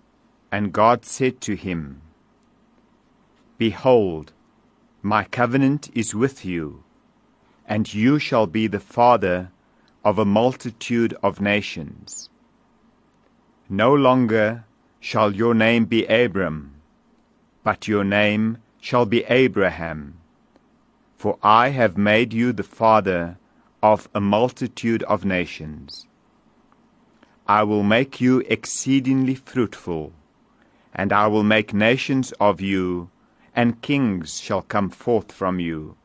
and 0.51 0.71
God 0.71 1.03
said 1.03 1.41
to 1.41 1.55
him, 1.55 2.01
Behold, 3.57 4.33
my 5.01 5.23
covenant 5.23 5.89
is 5.95 6.13
with 6.13 6.45
you, 6.45 6.83
and 7.67 7.91
you 7.91 8.19
shall 8.19 8.45
be 8.45 8.67
the 8.67 8.79
father 8.79 9.51
of 10.03 10.19
a 10.19 10.25
multitude 10.25 11.15
of 11.23 11.41
nations. 11.41 12.29
No 13.67 13.93
longer 13.93 14.65
shall 14.99 15.33
your 15.33 15.55
name 15.55 15.85
be 15.85 16.05
Abram, 16.05 16.74
but 17.65 17.87
your 17.87 18.03
name 18.03 18.59
shall 18.79 19.07
be 19.07 19.23
Abraham, 19.23 20.19
for 21.17 21.39
I 21.41 21.69
have 21.69 21.97
made 21.97 22.31
you 22.31 22.53
the 22.53 22.69
father 22.81 23.39
of 23.81 24.07
a 24.13 24.21
multitude 24.21 25.01
of 25.03 25.25
nations. 25.25 26.05
I 27.47 27.63
will 27.63 27.81
make 27.81 28.21
you 28.21 28.43
exceedingly 28.47 29.33
fruitful, 29.33 30.13
and 30.93 31.11
I 31.11 31.25
will 31.25 31.41
make 31.43 31.73
nations 31.73 32.31
of 32.39 32.61
you, 32.61 33.09
and 33.55 33.81
kings 33.81 34.39
shall 34.39 34.61
come 34.61 34.91
forth 34.91 35.31
from 35.31 35.59
you. 35.59 35.97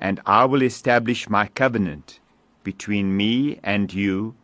And 0.00 0.20
I 0.26 0.46
will 0.46 0.62
establish 0.62 1.28
my 1.28 1.46
covenant 1.46 2.18
between 2.64 3.16
me 3.16 3.60
and 3.62 3.94
you, 3.94 4.34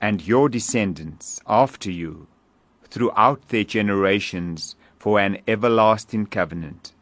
and 0.00 0.26
your 0.26 0.48
descendants 0.48 1.42
after 1.46 1.90
you, 1.90 2.26
throughout 2.88 3.48
their 3.50 3.64
generations, 3.64 4.76
for 5.04 5.20
an 5.20 5.36
everlasting 5.46 6.24
covenant, 6.24 6.94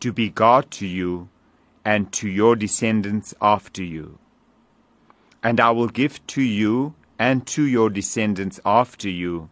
to 0.00 0.10
be 0.10 0.30
God 0.30 0.70
to 0.70 0.86
you, 0.86 1.28
and 1.84 2.10
to 2.10 2.26
your 2.26 2.56
descendants 2.56 3.34
after 3.42 3.82
you. 3.84 4.18
And 5.42 5.60
I 5.60 5.70
will 5.72 5.88
give 5.88 6.26
to 6.28 6.40
you 6.40 6.94
and 7.18 7.46
to 7.48 7.64
your 7.64 7.90
descendants 7.90 8.58
after 8.64 9.10
you 9.10 9.50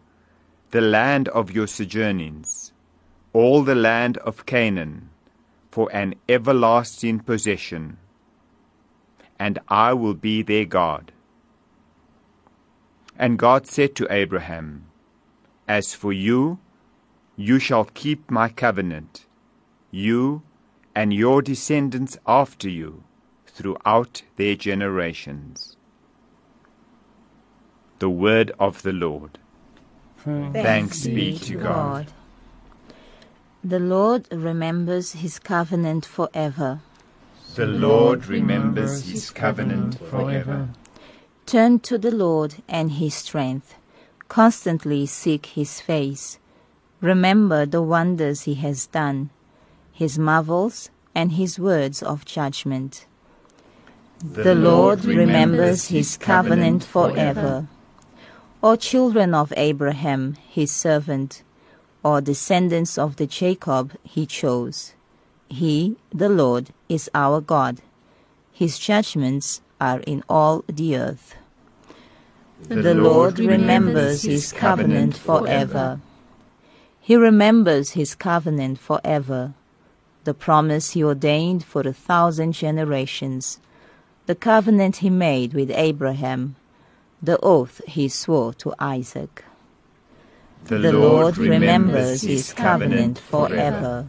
the 0.71 0.81
land 0.81 1.29
of 1.29 1.51
your 1.51 1.67
sojournings, 1.67 2.73
all 3.35 3.63
the 3.63 3.75
land 3.75 4.17
of 4.29 4.47
Canaan, 4.47 5.11
for 5.71 5.93
an 5.93 6.15
everlasting 6.31 7.21
possession. 7.21 7.99
And 9.39 9.59
I 9.69 9.93
will 9.93 10.15
be 10.15 10.41
their 10.41 10.65
God. 10.65 11.13
And 13.19 13.39
God 13.39 13.67
said 13.67 13.95
to 13.97 14.11
Abraham, 14.11 14.87
As 15.69 15.93
for 15.93 16.15
you, 16.15 16.59
you 17.37 17.59
shall 17.59 17.85
keep 17.85 18.31
my 18.31 18.49
covenant, 18.49 19.27
you 19.91 20.43
and 20.95 21.13
your 21.13 21.43
descendants 21.43 22.17
after 22.27 22.69
you, 22.69 23.05
throughout 23.47 24.23
their 24.37 24.55
generations. 24.55 25.77
The 27.99 28.11
word 28.11 28.53
of 28.59 28.83
the 28.83 28.93
Lord. 28.93 29.39
Thanks, 30.17 30.63
Thanks 30.63 31.07
be 31.07 31.39
to 31.39 31.57
God. 31.57 32.13
The 33.63 33.79
Lord 33.79 34.27
remembers 34.33 35.13
his 35.13 35.39
covenant 35.39 36.07
forever. 36.07 36.81
The 37.55 37.67
Lord 37.67 38.27
remembers 38.27 39.09
his 39.09 39.31
covenant 39.31 39.99
forever. 39.99 40.69
Turn 41.47 41.81
to 41.81 41.97
the 41.97 42.11
Lord 42.11 42.57
and 42.69 42.93
his 42.93 43.15
strength. 43.15 43.75
Constantly 44.29 45.07
seek 45.07 45.47
his 45.47 45.81
face. 45.81 46.39
Remember 47.07 47.65
the 47.65 47.83
wonders 47.83 48.43
he 48.43 48.55
has 48.55 48.89
done, 48.89 49.31
his 49.93 50.19
marvels, 50.19 50.91
and 51.15 51.31
his 51.31 51.57
words 51.57 52.03
of 52.03 52.25
judgment. 52.25 53.07
The, 54.19 54.57
Lord 54.57 55.05
remembers 55.05 55.87
his 55.87 56.17
covenant 56.17 56.83
forever. 56.83 57.69
O 58.61 58.75
children 58.75 59.35
of 59.35 59.53
Abraham, 59.57 60.35
his 60.49 60.73
servant, 60.73 61.45
or 62.03 62.21
descendants 62.21 62.99
of 62.99 63.15
the 63.15 63.29
Jacob 63.29 63.93
he 64.03 64.27
chose. 64.27 64.95
He, 65.49 65.95
the 66.13 66.29
Lord, 66.29 66.71
is 66.89 67.09
our 67.15 67.41
God. 67.41 67.83
His 68.53 68.81
judgments 68.81 69.61
are 69.81 70.01
in 70.01 70.25
all 70.29 70.65
the 70.67 70.97
earth. 70.97 71.37
The, 72.69 72.95
Lord 72.95 73.39
remembers 73.39 74.23
his 74.23 74.53
covenant 74.53 75.17
forever. 75.17 76.01
He 77.07 77.15
remembers 77.15 77.91
his 77.91 78.17
covenant 78.17 78.81
forever, 78.81 79.55
the 80.25 80.35
promise 80.35 80.91
he 80.91 81.05
ordained 81.05 81.63
for 81.63 81.83
a 81.83 81.93
thousand 81.93 82.55
generations, 82.55 83.61
the 84.27 84.35
covenant 84.35 84.97
he 84.97 85.09
made 85.09 85.55
with 85.55 85.71
Abraham, 85.71 86.57
the 87.23 87.39
oath 87.45 87.81
he 87.87 88.09
swore 88.09 88.55
to 88.55 88.75
Isaac. 88.81 89.45
The, 90.65 90.79
The 90.79 90.93
Lord 90.93 91.39
remembers 91.39 92.23
his 92.23 92.53
covenant 92.53 93.21
forever. 93.21 94.09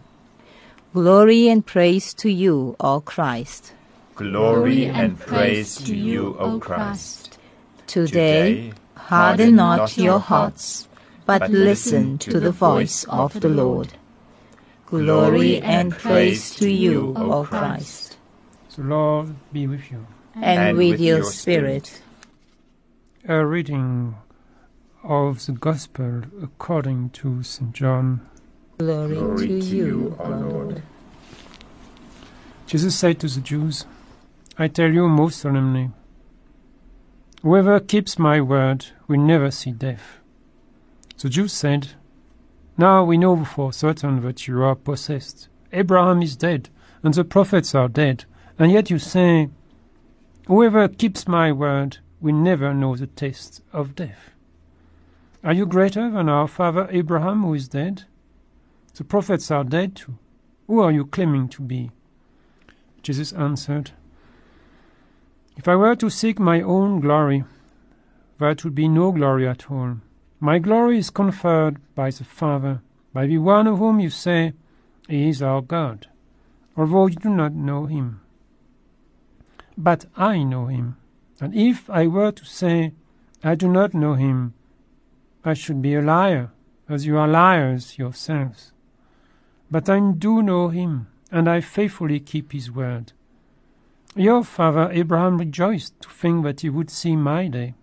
Glory 0.92 1.50
and 1.50 1.64
praise 1.64 2.16
to 2.16 2.32
you, 2.32 2.76
O 2.80 3.02
Christ. 3.02 3.74
Glory 4.16 4.86
and 4.88 5.20
praise 5.20 5.76
to 5.84 5.96
you, 5.96 6.36
O 6.40 6.58
Christ. 6.58 7.38
Today, 7.86 8.74
harden 8.96 9.56
not 9.56 9.96
your 10.00 10.18
hearts, 10.18 10.87
but 11.28 11.52
listen 11.52 12.18
to 12.20 12.40
the 12.40 12.52
voice 12.52 13.04
of 13.10 13.40
the 13.42 13.50
Lord. 13.50 13.94
Glory 14.86 15.62
and 15.62 15.92
praise 15.92 16.56
to 16.56 16.72
you, 16.72 17.14
O 17.18 17.44
Christ. 17.44 18.18
The 18.76 18.84
Lord 18.84 19.36
be 19.52 19.68
with 19.68 19.92
you. 19.92 20.08
And 20.36 20.78
with 20.78 21.02
your 21.02 21.24
spirit. 21.24 22.02
A 23.28 23.46
reading 23.46 24.16
of 25.04 25.46
the 25.46 25.52
Gospel 25.52 26.24
according 26.42 27.10
to 27.10 27.44
St. 27.44 27.74
John. 27.74 28.22
Glory, 28.78 29.48
to 29.48 29.60
you, 29.60 30.16
O 30.20 30.30
Lord. 30.30 30.84
Jesus 32.68 32.96
said 32.98 33.20
to 33.20 33.28
the 33.28 33.42
Jews, 33.42 33.86
I 34.58 34.70
tell 34.70 34.92
you 34.92 35.10
most 35.10 35.40
solemnly, 35.42 35.92
whoever 37.42 37.80
keeps 37.80 38.18
my 38.18 38.40
word 38.40 38.86
will 39.08 39.20
never 39.20 39.52
see 39.52 39.72
death. 39.72 40.17
The 41.20 41.30
Jews 41.30 41.52
said, 41.52 41.90
Now 42.78 43.04
we 43.04 43.18
know 43.18 43.44
for 43.44 43.74
certain 43.74 44.22
that 44.22 44.48
you 44.48 44.62
are 44.62 44.76
possessed. 44.76 45.50
Abraham 45.74 46.22
is 46.22 46.36
dead, 46.36 46.70
and 47.02 47.12
the 47.12 47.24
prophets 47.24 47.74
are 47.74 47.88
dead, 47.88 48.26
and 48.60 48.72
yet 48.72 48.92
you 48.92 49.00
say, 49.00 49.50
Whoever 50.46 50.88
keeps 50.88 51.28
my 51.28 51.52
word 51.52 51.98
will 52.22 52.36
never 52.36 52.72
know 52.72 52.96
the 52.96 53.08
taste 53.08 53.64
of 53.74 53.96
death. 53.96 54.30
Are 55.44 55.54
you 55.54 55.66
greater 55.66 56.12
than 56.12 56.30
our 56.30 56.48
father 56.48 56.88
Abraham, 56.92 57.42
who 57.42 57.56
is 57.56 57.68
dead? 57.68 58.04
The 58.94 59.04
prophets 59.04 59.50
are 59.50 59.64
dead 59.64 59.96
too. 59.96 60.20
Who 60.68 60.82
are 60.82 60.92
you 60.92 61.06
claiming 61.06 61.50
to 61.50 61.64
be? 61.64 61.90
Jesus 63.02 63.34
answered, 63.34 63.92
If 65.56 65.68
I 65.68 65.76
were 65.76 65.96
to 65.96 66.12
seek 66.12 66.38
my 66.38 66.62
own 66.62 67.00
glory, 67.00 67.44
that 68.40 68.64
would 68.64 68.76
be 68.76 68.88
no 68.88 69.12
glory 69.12 69.48
at 69.48 69.72
all. 69.72 69.98
My 70.40 70.60
glory 70.60 71.00
is 71.00 71.10
conferred 71.10 71.78
by 71.96 72.12
the 72.12 72.24
Father, 72.24 72.82
by 73.12 73.26
the 73.26 73.40
one 73.40 73.66
of 73.66 73.80
whom 73.80 74.00
you 74.00 74.12
say, 74.12 74.54
He 75.10 75.30
is 75.30 75.42
our 75.42 75.62
God, 75.62 76.08
although 76.76 77.08
you 77.08 77.16
do 77.16 77.30
not 77.30 77.54
know 77.54 77.88
him. 77.88 78.22
But 79.76 80.06
I 80.16 80.44
know 80.44 80.68
him, 80.68 80.98
and 81.42 81.56
if 81.56 81.90
I 81.90 82.06
were 82.06 82.32
to 82.32 82.46
say, 82.46 82.94
I 83.44 83.56
do 83.56 83.68
not 83.68 83.96
know 83.96 84.14
him, 84.14 84.54
I 85.44 85.56
should 85.56 85.82
be 85.82 85.96
a 85.96 86.04
liar, 86.04 86.52
as 86.88 87.08
you 87.08 87.18
are 87.18 87.28
liars 87.28 87.98
yourselves. 87.98 88.74
But 89.72 89.90
I 89.90 90.00
do 90.12 90.44
know 90.44 90.68
him, 90.68 91.08
and 91.32 91.50
I 91.50 91.62
faithfully 91.62 92.20
keep 92.20 92.52
his 92.52 92.70
word. 92.72 93.12
Your 94.16 94.44
father 94.44 94.90
Abraham 94.92 95.40
rejoiced 95.40 96.00
to 96.02 96.10
think 96.10 96.44
that 96.44 96.62
he 96.62 96.70
would 96.70 96.92
see 96.92 97.16
my 97.16 97.48
day. 97.48 97.74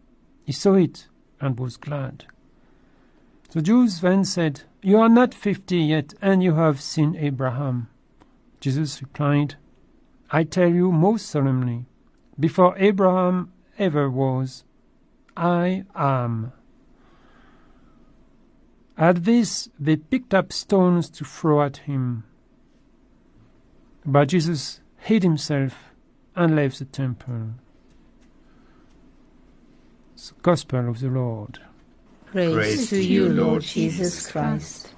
He 0.45 0.53
saw 0.53 0.75
it 0.75 1.09
and 1.41 1.59
was 1.59 1.77
glad. 1.77 2.27
The 3.55 3.63
Jews 3.63 4.01
then 4.01 4.25
said, 4.25 4.63
You 4.83 4.99
are 4.99 5.09
not 5.09 5.33
fifty 5.33 5.79
yet, 5.79 6.13
and 6.21 6.43
you 6.43 6.55
have 6.55 6.81
seen 6.81 7.15
Abraham. 7.15 7.87
Jesus 8.59 9.01
replied, 9.01 9.55
I 10.29 10.43
tell 10.43 10.69
you 10.69 10.91
most 10.91 11.27
solemnly, 11.27 11.85
before 12.39 12.77
Abraham 12.77 13.53
ever 13.79 14.11
was, 14.11 14.65
I 15.37 15.85
am. 15.95 16.53
At 18.99 19.23
this, 19.23 19.69
they 19.79 19.97
picked 19.99 20.35
up 20.35 20.53
stones 20.53 21.09
to 21.11 21.25
throw 21.25 21.63
at 21.63 21.77
him. 21.77 22.25
But 24.05 24.31
Jesus 24.31 24.81
hid 24.99 25.23
himself 25.23 25.93
and 26.35 26.57
left 26.57 26.81
the 26.81 26.87
temple. 26.87 27.51
The 30.17 30.33
Gospel 30.43 30.89
of 30.89 30.99
the 30.99 31.09
Lord. 31.09 31.61
Praise, 32.35 32.53
Praise 32.53 32.91
to 32.91 33.01
you, 33.01 33.29
Lord 33.29 33.63
Jesus 33.63 34.29
Christ. 34.29 34.89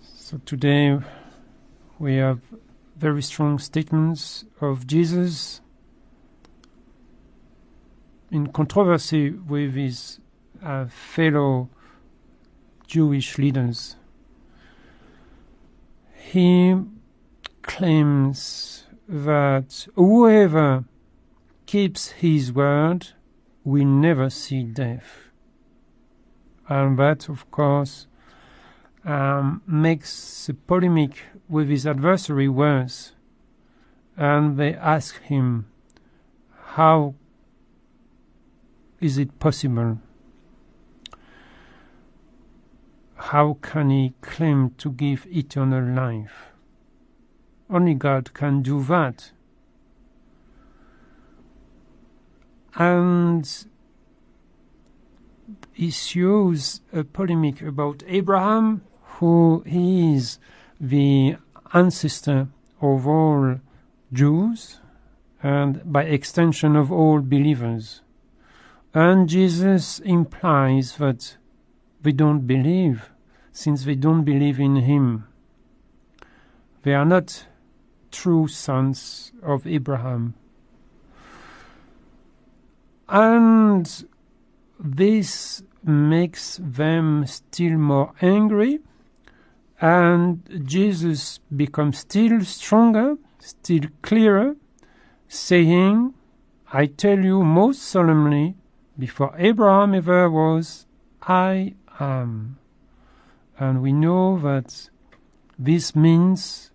So 0.00 0.40
today 0.46 0.98
we 1.98 2.14
have 2.14 2.40
very 2.96 3.20
strong 3.20 3.58
statements 3.58 4.46
of 4.62 4.86
Jesus 4.86 5.60
in 8.30 8.46
controversy 8.46 9.32
with 9.32 9.74
his 9.74 10.18
uh, 10.64 10.86
fellow 10.86 11.68
Jewish 12.86 13.36
leaders. 13.36 13.96
He 16.14 16.74
claims 17.60 18.84
that 19.06 19.88
whoever 19.94 20.84
keeps 21.66 22.12
his 22.12 22.50
word 22.50 23.08
will 23.66 23.84
never 23.84 24.30
see 24.30 24.62
death. 24.62 25.24
And 26.68 26.96
that, 26.98 27.28
of 27.28 27.50
course, 27.50 28.06
um, 29.04 29.60
makes 29.66 30.46
the 30.46 30.54
polemic 30.54 31.24
with 31.48 31.68
his 31.68 31.84
adversary 31.84 32.48
worse. 32.48 33.12
And 34.16 34.56
they 34.56 34.72
ask 34.74 35.20
him, 35.22 35.66
How 36.76 37.16
is 39.00 39.18
it 39.18 39.38
possible? 39.40 39.98
How 43.16 43.58
can 43.60 43.90
he 43.90 44.14
claim 44.20 44.74
to 44.78 44.92
give 44.92 45.26
eternal 45.26 45.84
life? 45.84 46.52
Only 47.68 47.94
God 47.94 48.32
can 48.32 48.62
do 48.62 48.80
that. 48.84 49.32
And 52.76 53.66
shows 55.90 56.80
a 56.92 57.04
polemic 57.04 57.62
about 57.62 58.02
Abraham, 58.06 58.82
who 59.18 59.62
is 59.66 60.38
the 60.80 61.36
ancestor 61.72 62.48
of 62.80 63.06
all 63.06 63.60
Jews 64.12 64.80
and 65.42 65.80
by 65.90 66.04
extension 66.04 66.76
of 66.76 66.92
all 66.92 67.20
believers. 67.20 68.02
And 68.94 69.28
Jesus 69.28 69.98
implies 70.00 70.96
that 70.96 71.36
they 72.02 72.12
don't 72.12 72.46
believe, 72.46 73.10
since 73.52 73.84
they 73.84 73.94
don't 73.94 74.24
believe 74.24 74.58
in 74.60 74.76
him. 74.76 75.26
They 76.82 76.94
are 76.94 77.04
not 77.04 77.46
true 78.10 78.48
sons 78.48 79.32
of 79.42 79.66
Abraham. 79.66 80.34
And 83.08 84.06
this 84.80 85.62
makes 85.84 86.60
them 86.62 87.24
still 87.26 87.78
more 87.78 88.12
angry, 88.20 88.80
and 89.80 90.42
Jesus 90.64 91.38
becomes 91.54 91.98
still 91.98 92.40
stronger, 92.44 93.16
still 93.38 93.88
clearer, 94.02 94.56
saying, 95.28 96.14
I 96.72 96.86
tell 96.86 97.18
you 97.24 97.44
most 97.44 97.82
solemnly, 97.82 98.56
before 98.98 99.34
Abraham 99.38 99.94
ever 99.94 100.28
was, 100.28 100.86
I 101.22 101.74
am. 102.00 102.58
And 103.58 103.82
we 103.82 103.92
know 103.92 104.38
that 104.40 104.90
this 105.58 105.94
means 105.94 106.70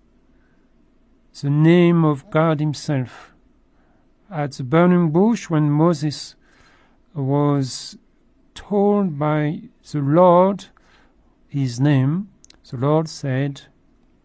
the 1.42 1.50
name 1.50 2.06
of 2.06 2.30
God 2.30 2.60
Himself. 2.60 3.31
At 4.32 4.54
the 4.54 4.64
burning 4.64 5.12
bush, 5.12 5.50
when 5.50 5.70
Moses 5.70 6.36
was 7.14 7.98
told 8.56 9.20
by 9.20 9.64
the 9.92 10.00
Lord 10.00 10.68
his 11.50 11.82
name, 11.82 12.30
the 12.70 12.78
Lord 12.78 13.10
said, 13.10 13.64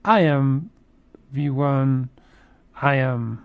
I 0.04 0.20
am 0.20 0.70
the 1.32 1.50
one 1.50 2.10
I 2.80 2.94
am. 2.94 3.44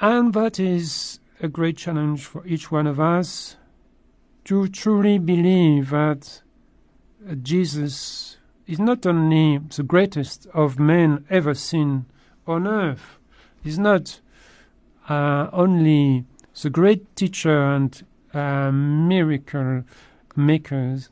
And 0.00 0.32
that 0.34 0.60
is 0.60 1.18
a 1.40 1.48
great 1.48 1.76
challenge 1.76 2.24
for 2.24 2.46
each 2.46 2.70
one 2.70 2.86
of 2.86 3.00
us 3.00 3.56
to 4.44 4.68
truly 4.68 5.18
believe 5.18 5.90
that 5.90 6.42
Jesus 7.42 8.36
is 8.68 8.78
not 8.78 9.04
only 9.04 9.58
the 9.58 9.82
greatest 9.82 10.46
of 10.54 10.78
men 10.78 11.24
ever 11.28 11.54
seen 11.54 12.06
on 12.46 12.66
earth, 12.66 13.18
is 13.64 13.78
not 13.78 14.20
uh, 15.08 15.48
only 15.52 16.24
the 16.62 16.70
great 16.70 17.16
teacher 17.16 17.62
and 17.62 18.02
uh, 18.34 18.70
miracle 18.70 19.84
makers, 20.36 21.10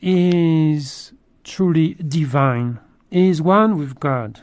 is 0.00 1.12
truly 1.42 1.94
divine, 1.94 2.78
is 3.10 3.40
one 3.40 3.78
with 3.78 4.00
God. 4.00 4.40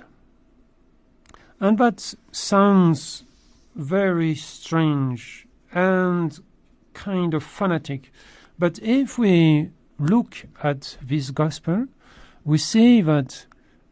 And 1.60 1.78
that 1.78 2.16
sounds 2.32 3.24
very 3.76 4.36
strange 4.36 5.48
and 5.72 6.40
kind 6.94 7.34
of 7.34 7.44
fanatic. 7.44 8.12
But 8.58 8.80
if 8.80 9.18
we 9.18 9.70
look 10.00 10.46
at 10.64 10.98
this 11.02 11.32
gospel, 11.32 11.88
we 12.44 12.58
see 12.58 13.02
that 13.02 13.46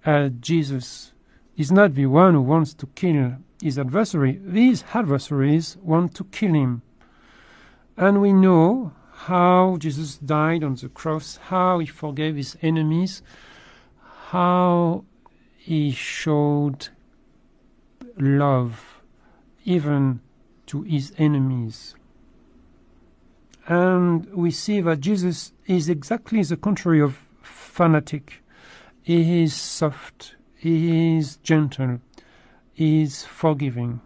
uh, 0.06 0.30
Jesus 0.40 1.14
is 1.60 1.72
not 1.72 1.94
the 1.94 2.06
one 2.06 2.34
who 2.34 2.42
wants 2.42 2.74
to 2.74 2.88
kill 2.96 3.36
his 3.62 3.78
adversary. 3.78 4.40
These 4.42 4.86
adversaries 4.94 5.78
want 5.82 6.16
to 6.16 6.24
kill 6.24 6.54
him. 6.54 6.82
And 7.98 8.22
we 8.22 8.32
know 8.32 8.94
how 9.12 9.76
Jesus 9.78 10.18
died 10.18 10.64
on 10.64 10.76
the 10.76 10.88
cross, 10.88 11.36
how 11.36 11.80
he 11.80 11.86
forgave 11.86 12.38
his 12.38 12.58
enemies, 12.62 13.22
how 14.28 15.04
he 15.58 15.92
showed 15.92 16.88
love 18.18 19.02
even 19.66 20.22
to 20.68 20.84
his 20.84 21.12
enemies. 21.18 21.94
And 23.68 24.26
we 24.34 24.52
see 24.52 24.80
that 24.80 25.02
Jesus 25.02 25.52
is 25.68 25.90
exactly 25.90 26.42
the 26.42 26.56
contrary 26.56 27.02
of 27.02 27.28
fanatic. 27.42 28.42
He 29.02 29.44
is 29.44 29.54
soft, 29.54 30.36
he 30.60 31.18
is 31.18 31.38
gentle, 31.38 32.02
he 32.74 33.04
is 33.04 33.24
forgiving. 33.24 34.02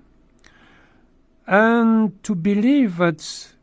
And 1.48 2.24
to 2.24 2.36
believe 2.36 2.98
that 2.98 3.54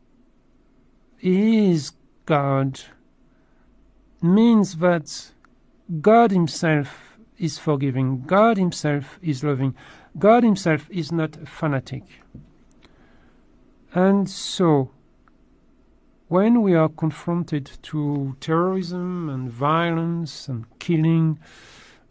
he 1.17 1.71
is 1.71 1.93
God 2.25 2.79
means 4.21 4.77
that 4.77 5.31
God 6.01 6.31
Himself 6.31 7.17
is 7.37 7.57
forgiving, 7.57 8.23
God 8.25 8.57
Himself 8.57 9.19
is 9.21 9.43
loving, 9.43 9.75
God 10.17 10.43
Himself 10.43 10.89
is 10.89 11.11
not 11.11 11.37
a 11.37 11.45
fanatic. 11.45 12.03
And 13.93 14.29
so, 14.29 14.91
when 16.27 16.61
we 16.61 16.73
are 16.73 16.89
confronted 16.89 17.69
to 17.81 18.37
terrorism 18.39 19.29
and 19.29 19.51
violence 19.51 20.47
and 20.47 20.65
killing, 20.79 21.39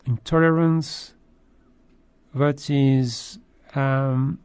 intolerance, 0.07 1.14
that 2.34 2.70
is 2.70 3.38
um, 3.74 4.38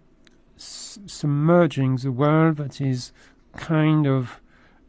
submerging 0.58 1.98
the 1.98 2.12
world, 2.12 2.58
that 2.58 2.82
is 2.82 3.12
kind 3.56 4.08
of 4.08 4.42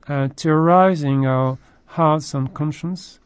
uh, 0.08 0.28
terrorizing 0.36 1.26
our 1.26 1.58
hearts 1.86 2.34
and 2.34 2.52
conscience, 2.54 3.18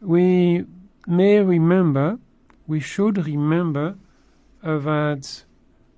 we 0.00 0.64
may 1.06 1.40
remember, 1.40 2.18
we 2.66 2.80
should 2.80 3.26
remember 3.26 3.96
uh, 4.62 4.78
that 4.78 5.44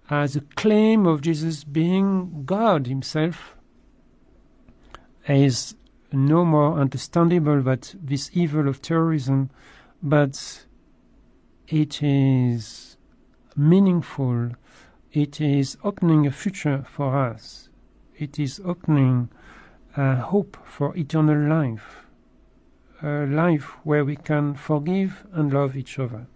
as 0.08 0.36
a 0.36 0.40
claim 0.40 1.06
of 1.06 1.20
Jesus 1.20 1.64
being 1.64 2.44
God 2.44 2.86
Himself 2.86 3.56
is 5.28 5.74
no 6.12 6.44
more 6.44 6.78
understandable 6.78 7.60
than 7.60 7.80
this 8.00 8.30
evil 8.32 8.68
of 8.68 8.80
terrorism, 8.80 9.50
but 10.02 10.65
it 11.68 12.02
is 12.02 12.96
meaningful. 13.56 14.50
It 15.12 15.40
is 15.40 15.76
opening 15.82 16.26
a 16.26 16.30
future 16.30 16.84
for 16.88 17.16
us. 17.16 17.68
It 18.16 18.38
is 18.38 18.60
opening 18.64 19.30
a 19.96 20.16
hope 20.16 20.56
for 20.64 20.96
eternal 20.96 21.48
life, 21.48 22.06
a 23.02 23.26
life 23.26 23.76
where 23.82 24.04
we 24.04 24.16
can 24.16 24.54
forgive 24.54 25.26
and 25.32 25.52
love 25.52 25.76
each 25.76 25.98
other. 25.98 26.26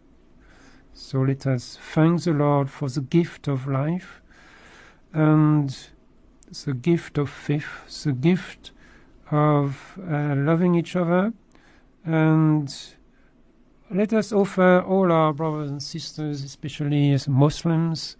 So 0.92 1.20
let 1.20 1.46
us 1.46 1.78
thank 1.92 2.24
the 2.24 2.32
Lord 2.32 2.70
for 2.70 2.88
the 2.88 3.00
gift 3.00 3.48
of 3.48 3.66
life 3.66 4.20
and 5.12 5.76
the 6.64 6.74
gift 6.74 7.18
of 7.18 7.30
faith, 7.30 8.02
the 8.02 8.12
gift 8.12 8.72
of 9.30 9.98
uh, 9.98 10.34
loving 10.36 10.74
each 10.74 10.96
other, 10.96 11.32
and 12.04 12.74
let 13.92 14.12
us 14.12 14.32
offer 14.32 14.82
all 14.82 15.10
our 15.10 15.32
brothers 15.32 15.70
and 15.70 15.82
sisters, 15.82 16.44
especially 16.44 17.12
as 17.12 17.28
Muslims, 17.28 18.16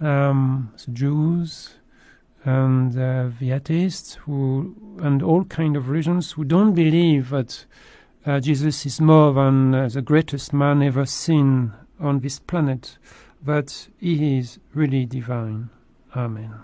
um, 0.00 0.72
Jews, 0.92 1.74
and 2.44 2.98
uh, 2.98 3.30
the 3.38 3.52
atheists, 3.52 4.14
who 4.14 4.74
and 5.00 5.22
all 5.22 5.44
kind 5.44 5.76
of 5.76 5.88
religions 5.88 6.32
who 6.32 6.44
don't 6.44 6.74
believe 6.74 7.30
that 7.30 7.64
uh, 8.26 8.40
Jesus 8.40 8.84
is 8.86 9.00
more 9.00 9.32
than 9.32 9.74
uh, 9.74 9.88
the 9.88 10.02
greatest 10.02 10.52
man 10.52 10.82
ever 10.82 11.06
seen 11.06 11.72
on 12.00 12.20
this 12.20 12.38
planet, 12.38 12.98
that 13.44 13.88
he 13.98 14.38
is 14.38 14.58
really 14.74 15.06
divine. 15.06 15.70
Amen. 16.16 16.54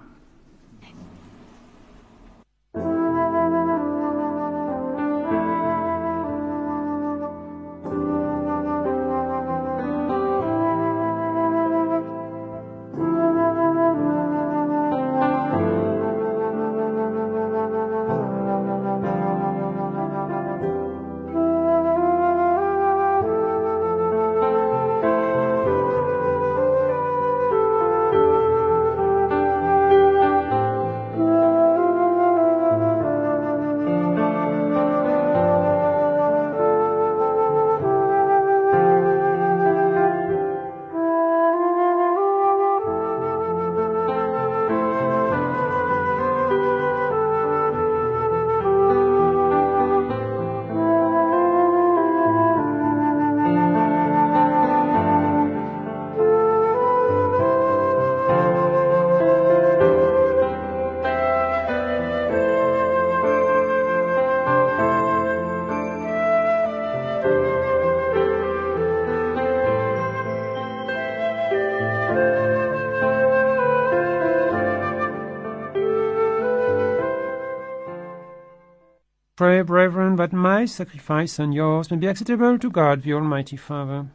Pray, 79.37 79.62
brethren, 79.62 80.14
that 80.14 80.32
my 80.32 80.64
sacrifice 80.64 81.41
and 81.41 81.53
yours 81.53 81.91
may 81.91 81.97
be 81.97 82.07
acceptable 82.07 82.57
to 82.57 82.70
God, 82.70 83.03
the 83.03 83.14
Almighty 83.14 83.57
Father. 83.57 84.07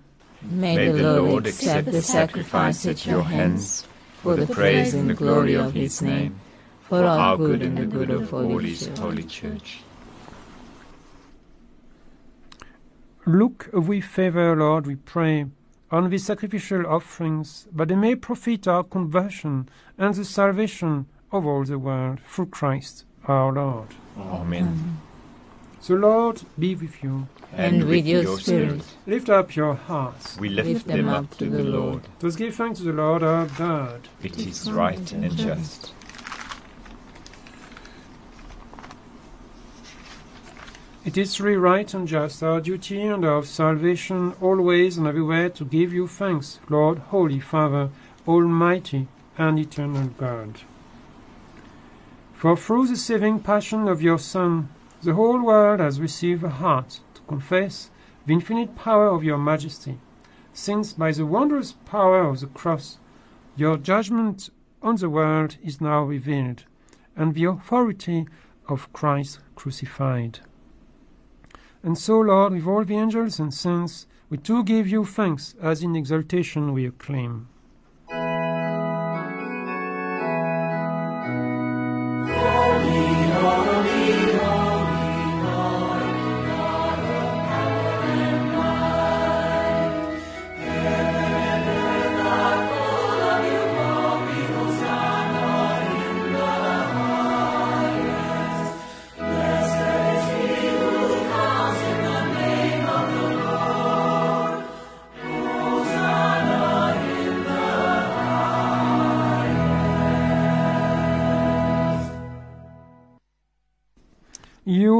May, 0.41 0.77
May 0.77 0.91
the, 0.93 1.03
Lord, 1.03 1.29
Lord 1.29 1.47
accept 1.47 1.91
the 1.91 2.01
sacrifice 2.01 2.85
at 2.85 3.05
your 3.05 3.23
hands 3.23 3.85
for 4.23 4.37
the 4.37 4.47
praise 4.47 4.93
and 4.93 5.09
the 5.09 5.13
glory 5.13 5.55
of 5.55 5.73
his 5.73 6.01
name, 6.01 6.39
for 6.83 7.03
our 7.03 7.35
good 7.35 7.61
and 7.61 7.77
the 7.77 7.85
good 7.85 8.09
of 8.11 8.33
all 8.33 8.59
his 8.59 8.87
holy 8.97 9.23
church. 9.23 9.81
Look 13.25 13.69
with 13.73 14.05
favor, 14.05 14.55
Lord, 14.55 14.87
we 14.87 14.95
pray, 14.95 15.47
on 15.91 16.09
these 16.09 16.27
sacrificial 16.27 16.87
offerings, 16.87 17.67
that 17.75 17.89
they 17.89 17.95
may 17.95 18.15
profit 18.15 18.69
our 18.69 18.85
conversion 18.85 19.67
and 19.97 20.15
the 20.15 20.23
salvation 20.23 21.07
of 21.29 21.45
all 21.45 21.65
the 21.65 21.77
world, 21.77 22.21
through 22.25 22.45
Christ 22.45 23.03
our 23.27 23.51
Lord. 23.51 23.89
Amen. 24.17 25.01
The 25.87 25.95
Lord 25.95 26.43
be 26.57 26.75
with 26.75 27.03
you. 27.03 27.27
And, 27.51 27.85
with 27.85 28.05
your 28.05 28.39
spirit. 28.39 28.83
Lift 29.07 29.29
up 29.29 29.55
your 29.55 29.73
hearts. 29.73 30.37
We 30.37 30.49
lift, 30.49 30.67
lift 30.67 30.87
them 30.87 31.09
up 31.09 31.35
to 31.37 31.49
the 31.49 31.63
Lord. 31.63 32.03
Let 32.21 32.29
us 32.29 32.35
give 32.35 32.53
thanks 32.53 32.79
to 32.79 32.85
the 32.85 32.93
Lord 32.93 33.23
our 33.23 33.47
God. 33.47 34.07
It 34.21 34.37
is 34.37 34.71
right 34.71 35.11
and 35.11 35.35
just. 35.35 35.93
It 41.05 41.17
is 41.17 41.41
really 41.41 41.57
right 41.57 41.91
and 41.91 42.07
just, 42.07 42.43
our 42.43 42.61
duty 42.61 43.01
and 43.01 43.25
our 43.25 43.43
salvation, 43.43 44.33
always 44.41 44.97
and 44.97 45.07
everywhere, 45.07 45.49
to 45.49 45.65
give 45.65 45.91
you 45.91 46.07
thanks, 46.07 46.59
Lord, 46.69 46.99
Holy 46.99 47.39
Father, 47.39 47.89
Almighty 48.27 49.07
and 49.37 49.57
Eternal 49.57 50.09
God. 50.19 50.59
For 52.33 52.55
through 52.55 52.87
the 52.87 52.95
saving 52.95 53.39
passion 53.39 53.87
of 53.87 54.03
your 54.03 54.19
Son, 54.19 54.69
the 55.01 55.13
whole 55.13 55.41
world 55.41 55.79
has 55.79 56.01
received 56.01 56.43
a 56.43 56.49
heart 56.49 56.99
to 57.13 57.21
confess 57.21 57.89
the 58.25 58.33
infinite 58.33 58.75
power 58.75 59.07
of 59.07 59.23
your 59.23 59.37
majesty, 59.37 59.99
since 60.53 60.93
by 60.93 61.11
the 61.11 61.25
wondrous 61.25 61.73
power 61.85 62.21
of 62.23 62.39
the 62.41 62.47
cross 62.47 62.97
your 63.55 63.77
judgment 63.77 64.49
on 64.81 64.95
the 64.95 65.09
world 65.09 65.57
is 65.63 65.81
now 65.81 66.03
revealed, 66.03 66.65
and 67.15 67.33
the 67.33 67.45
authority 67.45 68.27
of 68.67 68.91
Christ 68.93 69.39
crucified. 69.55 70.39
And 71.83 71.97
so, 71.97 72.19
Lord, 72.19 72.53
with 72.53 72.67
all 72.67 72.83
the 72.83 72.95
angels 72.95 73.39
and 73.39 73.53
saints, 73.53 74.05
we 74.29 74.37
too 74.37 74.63
give 74.63 74.87
you 74.87 75.05
thanks, 75.05 75.55
as 75.61 75.81
in 75.81 75.95
exaltation 75.95 76.73
we 76.73 76.85
acclaim. 76.85 77.47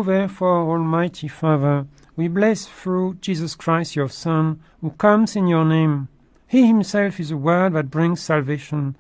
Therefore, 0.10 0.72
Almighty 0.72 1.28
Father, 1.28 1.86
we 2.16 2.28
bless 2.28 2.66
through 2.66 3.18
Jesus 3.22 3.54
Christ, 3.54 3.96
your 3.96 4.10
Son, 4.10 4.60
who 4.82 4.90
comes 4.92 5.36
in 5.36 5.48
your 5.48 5.64
name. 5.64 6.08
He 6.48 6.66
himself 6.66 7.20
is 7.20 7.30
the 7.30 7.38
word 7.38 7.74
that 7.74 7.92
brings 7.92 8.20
salvation, 8.20 8.98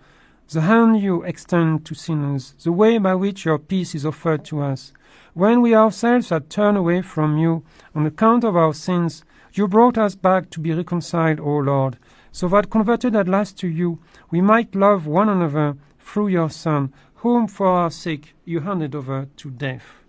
the 0.49 0.61
hand 0.61 1.01
you 1.01 1.23
extend 1.23 1.83
to 1.85 1.95
sinners, 1.95 2.53
the 2.63 2.71
way 2.71 2.99
by 2.99 3.15
which 3.15 3.43
your 3.43 3.57
peace 3.57 3.95
is 3.95 4.05
offered 4.05 4.45
to 4.45 4.61
us. 4.61 4.93
When 5.33 5.61
we 5.61 5.73
ourselves 5.73 6.29
had 6.29 6.49
turned 6.49 6.77
away 6.77 7.01
from 7.01 7.39
you 7.39 7.63
on 7.95 8.05
account 8.05 8.43
of 8.43 8.55
our 8.55 8.75
sins, 8.75 9.25
you 9.53 9.67
brought 9.67 9.97
us 9.97 10.13
back 10.13 10.51
to 10.51 10.59
be 10.59 10.73
reconciled, 10.73 11.39
O 11.39 11.57
Lord, 11.57 11.97
so 12.31 12.47
that 12.49 12.69
converted 12.69 13.15
at 13.15 13.27
last 13.27 13.57
to 13.59 13.67
you, 13.67 13.97
we 14.29 14.41
might 14.41 14.75
love 14.75 15.07
one 15.07 15.27
another 15.27 15.75
through 15.99 16.27
your 16.27 16.51
Son, 16.51 16.93
whom 17.15 17.47
for 17.47 17.67
our 17.67 17.89
sake 17.89 18.35
you 18.45 18.59
handed 18.59 18.93
over 18.93 19.27
to 19.37 19.49
death. 19.49 20.03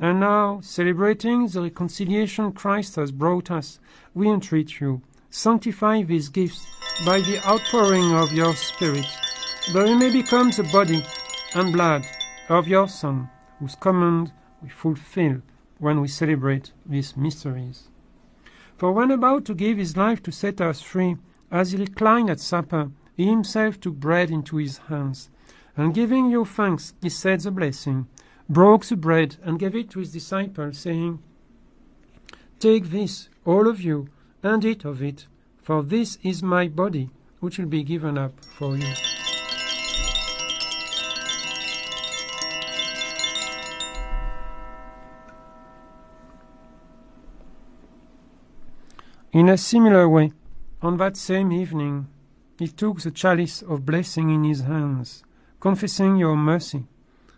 And 0.00 0.20
now, 0.20 0.60
celebrating 0.62 1.48
the 1.48 1.62
reconciliation 1.62 2.52
Christ 2.52 2.96
has 2.96 3.10
brought 3.10 3.50
us, 3.50 3.80
we 4.14 4.28
entreat 4.28 4.80
you, 4.80 5.02
sanctify 5.30 6.02
these 6.02 6.28
gifts 6.28 6.66
by 7.04 7.20
the 7.20 7.40
outpouring 7.44 8.14
of 8.14 8.32
your 8.32 8.54
Spirit, 8.54 9.06
that 9.72 9.84
we 9.84 9.94
may 9.94 10.12
become 10.12 10.50
the 10.50 10.68
body 10.72 11.04
and 11.54 11.72
blood 11.72 12.04
of 12.48 12.68
your 12.68 12.88
Son, 12.88 13.28
whose 13.58 13.74
command 13.74 14.32
we 14.62 14.68
fulfill 14.68 15.42
when 15.78 16.00
we 16.00 16.08
celebrate 16.08 16.72
these 16.86 17.16
mysteries. 17.16 17.88
For 18.76 18.92
when 18.92 19.10
about 19.10 19.44
to 19.46 19.54
give 19.54 19.78
his 19.78 19.96
life 19.96 20.22
to 20.22 20.32
set 20.32 20.60
us 20.60 20.80
free, 20.80 21.16
as 21.50 21.72
he 21.72 21.78
reclined 21.78 22.30
at 22.30 22.38
supper, 22.40 22.90
he 23.16 23.26
himself 23.26 23.80
took 23.80 23.94
bread 23.94 24.30
into 24.30 24.58
his 24.58 24.78
hands, 24.78 25.28
and 25.76 25.94
giving 25.94 26.30
you 26.30 26.44
thanks, 26.44 26.94
he 27.02 27.08
said 27.08 27.40
the 27.40 27.50
blessing, 27.50 28.06
broke 28.48 28.86
the 28.86 28.96
bread 28.96 29.36
and 29.42 29.58
gave 29.58 29.74
it 29.74 29.90
to 29.90 29.98
his 29.98 30.12
disciples, 30.12 30.78
saying, 30.78 31.22
Take 32.58 32.90
this, 32.90 33.28
all 33.44 33.68
of 33.68 33.80
you, 33.80 34.08
and 34.42 34.64
eat 34.64 34.84
of 34.84 35.02
it, 35.02 35.26
for 35.62 35.82
this 35.82 36.18
is 36.22 36.42
my 36.42 36.66
body, 36.68 37.10
which 37.40 37.58
will 37.58 37.66
be 37.66 37.82
given 37.82 38.16
up 38.16 38.32
for 38.44 38.76
you. 38.76 38.92
In 49.30 49.48
a 49.48 49.58
similar 49.58 50.08
way, 50.08 50.32
on 50.80 50.96
that 50.96 51.16
same 51.16 51.52
evening, 51.52 52.08
he 52.58 52.66
took 52.66 53.02
the 53.02 53.10
chalice 53.10 53.62
of 53.62 53.84
blessing 53.84 54.30
in 54.30 54.42
his 54.42 54.62
hands, 54.62 55.22
confessing 55.60 56.16
your 56.16 56.34
mercy 56.34 56.86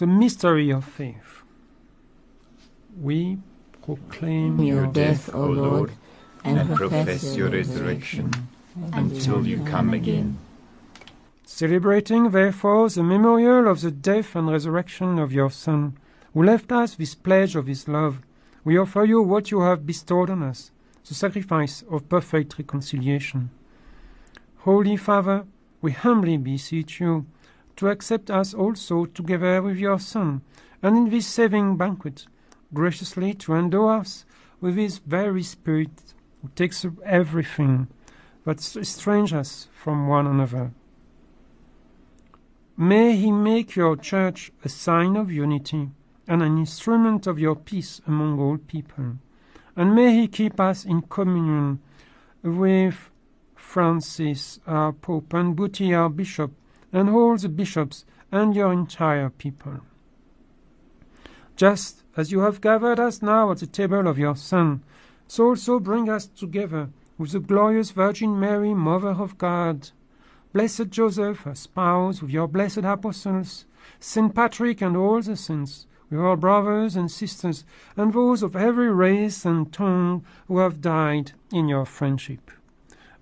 The 0.00 0.06
mystery 0.06 0.70
of 0.70 0.86
faith. 0.86 1.42
We 2.98 3.36
proclaim 3.82 4.58
Your 4.58 4.86
death, 4.86 5.28
O 5.34 5.44
Lord, 5.44 5.90
and 6.42 6.74
profess 6.74 7.36
your 7.36 7.50
resurrection 7.50 8.32
until 8.94 9.46
you 9.46 9.62
come 9.64 9.92
again. 9.92 10.38
Celebrating, 11.44 12.30
therefore, 12.30 12.88
the 12.88 13.02
memorial 13.02 13.68
of 13.68 13.82
the 13.82 13.90
death 13.90 14.34
and 14.34 14.48
resurrection 14.50 15.18
of 15.18 15.34
your 15.34 15.50
Son, 15.50 15.98
who 16.32 16.44
left 16.44 16.72
us 16.72 16.94
this 16.94 17.14
pledge 17.14 17.54
of 17.54 17.66
his 17.66 17.86
love, 17.86 18.22
we 18.64 18.78
offer 18.78 19.04
you 19.04 19.20
what 19.20 19.50
you 19.50 19.60
have 19.60 19.84
bestowed 19.84 20.30
on 20.30 20.42
us, 20.42 20.70
the 21.06 21.12
sacrifice 21.12 21.84
of 21.90 22.08
perfect 22.08 22.56
reconciliation. 22.56 23.50
Holy 24.60 24.96
Father, 24.96 25.44
we 25.82 25.92
humbly 25.92 26.38
beseech 26.38 27.00
you 27.00 27.26
to 27.80 27.88
accept 27.88 28.30
us 28.30 28.52
also 28.52 29.06
together 29.06 29.62
with 29.62 29.78
your 29.78 29.98
Son, 29.98 30.42
and 30.82 30.98
in 30.98 31.08
this 31.08 31.26
saving 31.26 31.78
banquet, 31.78 32.26
graciously 32.74 33.32
to 33.32 33.54
endow 33.54 33.88
us 33.88 34.26
with 34.60 34.76
his 34.76 34.98
very 34.98 35.42
Spirit, 35.42 36.12
who 36.42 36.50
takes 36.54 36.84
everything 37.06 37.88
that 38.44 38.58
estranges 38.76 39.32
us 39.32 39.68
from 39.72 40.08
one 40.08 40.26
another. 40.26 40.72
May 42.76 43.16
he 43.16 43.32
make 43.32 43.76
your 43.76 43.96
church 43.96 44.52
a 44.62 44.68
sign 44.68 45.16
of 45.16 45.32
unity 45.32 45.88
and 46.28 46.42
an 46.42 46.58
instrument 46.58 47.26
of 47.26 47.38
your 47.38 47.56
peace 47.56 48.02
among 48.06 48.38
all 48.38 48.58
people. 48.58 49.16
And 49.74 49.94
may 49.94 50.12
he 50.12 50.28
keep 50.28 50.60
us 50.60 50.84
in 50.84 51.00
communion 51.00 51.80
with 52.42 53.08
Francis, 53.54 54.60
our 54.66 54.92
Pope, 54.92 55.32
and 55.32 55.56
Buti, 55.56 55.94
our 55.94 56.10
Bishop, 56.10 56.52
and 56.92 57.08
all 57.10 57.36
the 57.36 57.48
bishops 57.48 58.04
and 58.32 58.54
your 58.54 58.72
entire 58.72 59.30
people. 59.30 59.80
Just 61.56 62.02
as 62.16 62.32
you 62.32 62.40
have 62.40 62.60
gathered 62.60 62.98
us 62.98 63.22
now 63.22 63.50
at 63.50 63.58
the 63.58 63.66
table 63.66 64.08
of 64.08 64.18
your 64.18 64.36
Son, 64.36 64.82
so 65.26 65.48
also 65.48 65.78
bring 65.78 66.08
us 66.08 66.26
together 66.26 66.90
with 67.18 67.32
the 67.32 67.40
glorious 67.40 67.90
Virgin 67.90 68.40
Mary, 68.40 68.72
Mother 68.74 69.10
of 69.10 69.36
God, 69.36 69.90
Blessed 70.52 70.88
Joseph, 70.88 71.40
her 71.40 71.54
spouse, 71.54 72.22
with 72.22 72.30
your 72.30 72.48
blessed 72.48 72.78
apostles, 72.78 73.66
Saint 74.00 74.34
Patrick 74.34 74.80
and 74.80 74.96
all 74.96 75.20
the 75.20 75.36
saints, 75.36 75.86
with 76.10 76.18
our 76.18 76.36
brothers 76.36 76.96
and 76.96 77.10
sisters, 77.10 77.64
and 77.96 78.12
those 78.12 78.42
of 78.42 78.56
every 78.56 78.92
race 78.92 79.44
and 79.44 79.72
tongue 79.72 80.24
who 80.48 80.58
have 80.58 80.80
died 80.80 81.32
in 81.52 81.68
your 81.68 81.86
friendship. 81.86 82.50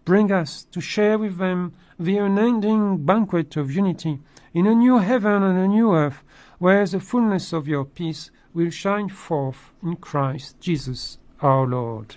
Bring 0.04 0.32
us 0.32 0.64
to 0.72 0.80
share 0.80 1.18
with 1.18 1.36
them 1.36 1.74
the 1.98 2.18
unending 2.18 3.04
banquet 3.04 3.56
of 3.56 3.72
unity 3.72 4.20
in 4.54 4.66
a 4.66 4.74
new 4.74 4.98
heaven 4.98 5.42
and 5.42 5.58
a 5.58 5.68
new 5.68 5.92
earth, 5.94 6.22
where 6.58 6.86
the 6.86 7.00
fullness 7.00 7.52
of 7.52 7.68
your 7.68 7.84
peace 7.84 8.30
will 8.54 8.70
shine 8.70 9.08
forth 9.08 9.72
in 9.82 9.96
Christ 9.96 10.58
Jesus 10.60 11.18
our 11.40 11.66
Lord. 11.66 12.16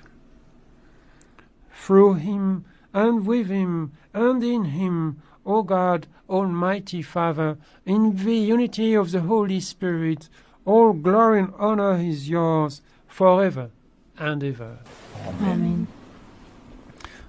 Through 1.71 2.15
him 2.15 2.65
and 2.93 3.25
with 3.25 3.47
him 3.47 3.91
and 4.13 4.43
in 4.43 4.65
him, 4.65 5.21
O 5.45 5.63
God, 5.63 6.07
Almighty 6.29 7.01
Father, 7.01 7.57
in 7.85 8.15
the 8.23 8.35
unity 8.35 8.93
of 8.93 9.11
the 9.11 9.21
Holy 9.21 9.59
Spirit, 9.59 10.29
all 10.65 10.93
glory 10.93 11.39
and 11.39 11.53
honor 11.57 11.97
is 11.97 12.29
yours 12.29 12.81
forever 13.07 13.71
and 14.17 14.43
ever. 14.43 14.77
Amen. 15.25 15.87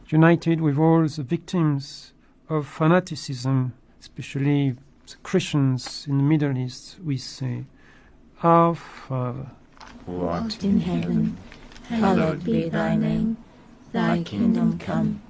United 0.08 0.60
with 0.60 0.78
all 0.78 1.06
the 1.06 1.22
victims 1.22 2.11
of 2.52 2.66
fanaticism, 2.66 3.72
especially 3.98 4.76
the 5.06 5.16
Christians 5.22 6.06
in 6.06 6.18
the 6.18 6.22
Middle 6.22 6.56
East, 6.58 6.98
we 7.02 7.16
say, 7.16 7.64
Our 8.42 8.74
Father, 8.74 9.50
who 10.04 10.26
art 10.26 10.62
in 10.62 10.80
heaven, 10.80 11.38
hallowed 11.88 12.44
be 12.44 12.68
thy 12.68 12.96
name. 12.96 13.38
Thy 13.92 14.22
kingdom 14.22 14.78
come, 14.78 15.22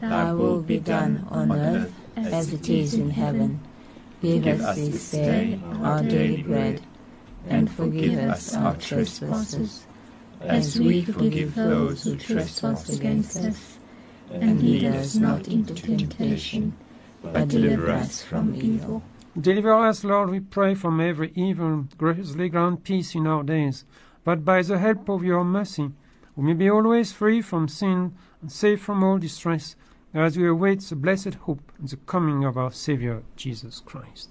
thy 0.00 0.32
will 0.32 0.60
be 0.60 0.78
done 0.78 1.26
on 1.30 1.52
earth 1.52 1.92
as 2.16 2.52
it 2.52 2.68
is 2.68 2.94
in 2.94 3.10
heaven. 3.10 3.60
Give 4.22 4.46
us 4.46 4.76
this 4.76 5.10
day 5.10 5.60
our 5.82 6.02
daily 6.02 6.42
bread, 6.42 6.80
and 7.48 7.70
forgive 7.70 8.18
us 8.18 8.54
our 8.54 8.76
trespasses, 8.76 9.84
as 10.40 10.78
we 10.78 11.04
forgive 11.04 11.54
those 11.54 12.04
who 12.04 12.16
trespass 12.16 12.88
against 12.88 13.36
us. 13.38 13.78
And 14.40 14.62
lead 14.62 14.84
us 14.84 15.16
not 15.16 15.48
into 15.48 15.74
temptation, 15.74 16.74
but 17.22 17.48
deliver 17.48 17.90
us 17.90 18.22
from 18.22 18.54
evil. 18.54 19.02
Deliver 19.38 19.72
us, 19.72 20.04
Lord, 20.04 20.30
we 20.30 20.40
pray, 20.40 20.74
from 20.74 21.00
every 21.00 21.32
evil. 21.34 21.86
Graciously 21.96 22.48
grant 22.48 22.84
peace 22.84 23.14
in 23.14 23.26
our 23.26 23.42
days, 23.42 23.84
that 24.24 24.44
by 24.44 24.62
the 24.62 24.78
help 24.78 25.08
of 25.08 25.24
your 25.24 25.44
mercy 25.44 25.90
we 26.36 26.44
may 26.44 26.54
be 26.54 26.70
always 26.70 27.12
free 27.12 27.42
from 27.42 27.68
sin 27.68 28.14
and 28.40 28.50
safe 28.50 28.80
from 28.80 29.02
all 29.04 29.18
distress, 29.18 29.76
as 30.14 30.36
we 30.36 30.46
await 30.46 30.80
the 30.80 30.96
blessed 30.96 31.34
hope 31.34 31.72
and 31.78 31.88
the 31.88 31.96
coming 31.96 32.44
of 32.44 32.56
our 32.56 32.72
Saviour, 32.72 33.22
Jesus 33.36 33.80
Christ. 33.84 34.28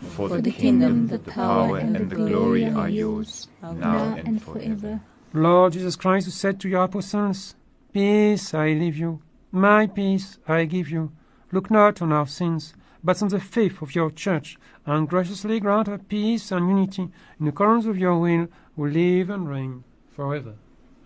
For 0.00 0.40
the 0.40 0.50
kingdom, 0.50 1.06
the 1.08 1.18
power, 1.18 1.78
and 1.78 2.10
the 2.10 2.16
glory 2.16 2.64
are 2.66 2.88
yours, 2.88 3.48
now 3.62 4.14
and 4.16 4.42
forever. 4.42 5.00
Lord 5.32 5.72
Jesus 5.72 5.96
Christ, 5.96 6.26
who 6.26 6.30
said 6.30 6.60
to 6.60 6.68
your 6.68 6.84
apostles, 6.84 7.54
Peace 7.92 8.52
I 8.52 8.68
leave 8.72 8.96
you, 8.96 9.20
my 9.54 9.86
peace 9.86 10.38
I 10.48 10.64
give 10.64 10.90
you. 10.90 11.12
Look 11.52 11.70
not 11.70 12.02
on 12.02 12.12
our 12.12 12.26
sins, 12.26 12.74
but 13.02 13.22
on 13.22 13.28
the 13.28 13.40
faith 13.40 13.80
of 13.80 13.94
your 13.94 14.10
church, 14.10 14.58
and 14.86 15.08
graciously 15.08 15.60
grant 15.60 15.86
her 15.86 15.98
peace 15.98 16.50
and 16.50 16.68
unity 16.68 17.10
in 17.38 17.48
accordance 17.48 17.86
with 17.86 17.96
your 17.96 18.18
will, 18.18 18.48
who 18.76 18.86
live 18.86 19.30
and 19.30 19.48
reign 19.48 19.84
forever 20.14 20.54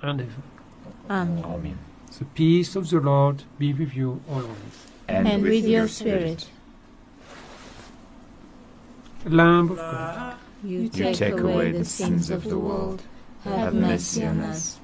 and 0.01 0.21
ever. 0.23 0.43
Amen. 1.11 1.45
Amen. 1.45 1.79
The 2.19 2.25
peace 2.25 2.75
of 2.75 2.89
the 2.91 3.01
Lord 3.01 3.45
be 3.59 3.73
with 3.73 3.95
you 3.95 4.23
always. 4.29 4.87
And, 5.07 5.29
And 5.29 5.43
with 5.43 5.67
your 5.67 5.89
spirit. 5.89 6.49
Lamb 9.25 9.71
of 9.73 9.77
God, 9.77 10.37
You 10.65 10.89
take 10.89 11.39
away 11.39 11.73
the 11.73 11.85
sins 11.85 12.31
of 12.31 12.45
the 12.45 12.59
world. 12.59 13.03
Have 13.45 13.75
mercy 13.75 14.25
on 14.25 14.41
us. 14.41 14.81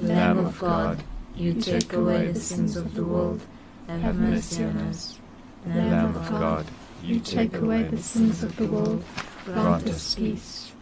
Lamb 0.00 0.38
of 0.38 0.58
God, 0.58 1.02
you 1.36 1.54
take 1.54 1.92
away 1.92 2.32
the 2.32 2.40
sins 2.40 2.76
of 2.76 2.94
the 2.94 3.04
world. 3.04 3.40
Have 3.88 4.16
mercy 4.16 4.64
on 4.64 4.76
us. 4.78 5.18
Lamb 5.66 6.16
of 6.16 6.30
God, 6.30 6.66
you 7.02 7.20
take 7.20 7.56
away 7.56 7.82
the 7.82 7.98
sins 7.98 8.42
of 8.42 8.56
the 8.56 8.66
world, 8.66 9.04
grant 9.44 9.86
us 9.88 10.14
peace. 10.14 10.72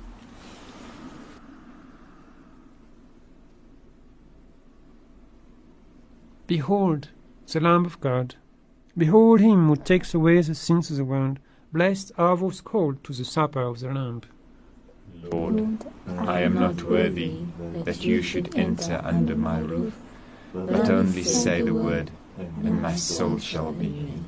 Behold 6.47 7.09
the 7.53 7.61
Lamb 7.61 7.85
of 7.85 8.01
God. 8.01 8.37
Behold 8.97 9.41
him 9.41 9.69
who 9.69 9.77
takes 9.77 10.15
away 10.15 10.41
the 10.41 10.55
sins 10.55 10.91
of 10.91 10.97
the 10.97 11.05
world. 11.05 11.39
Blessed 11.73 12.13
are 12.17 12.37
those 12.37 12.61
called 12.61 13.05
to 13.05 13.13
the 13.13 13.25
supper 13.25 13.61
of 13.61 13.81
the 13.81 13.89
Lamb. 13.89 14.23
Lord, 15.31 15.85
I 16.07 16.41
am 16.41 16.55
not 16.55 16.83
worthy 16.85 17.45
that 17.85 18.05
you 18.05 18.23
should 18.23 18.55
enter 18.57 19.01
under 19.05 19.37
my 19.37 19.59
roof, 19.59 19.95
but 20.67 20.91
only 20.91 21.23
say 21.23 21.63
the 21.63 21.75
word, 21.75 22.11
and 22.39 22.83
my 22.83 22.97
soul 22.97 23.39
shall 23.39 23.73
be 23.73 23.89
made. 23.89 24.25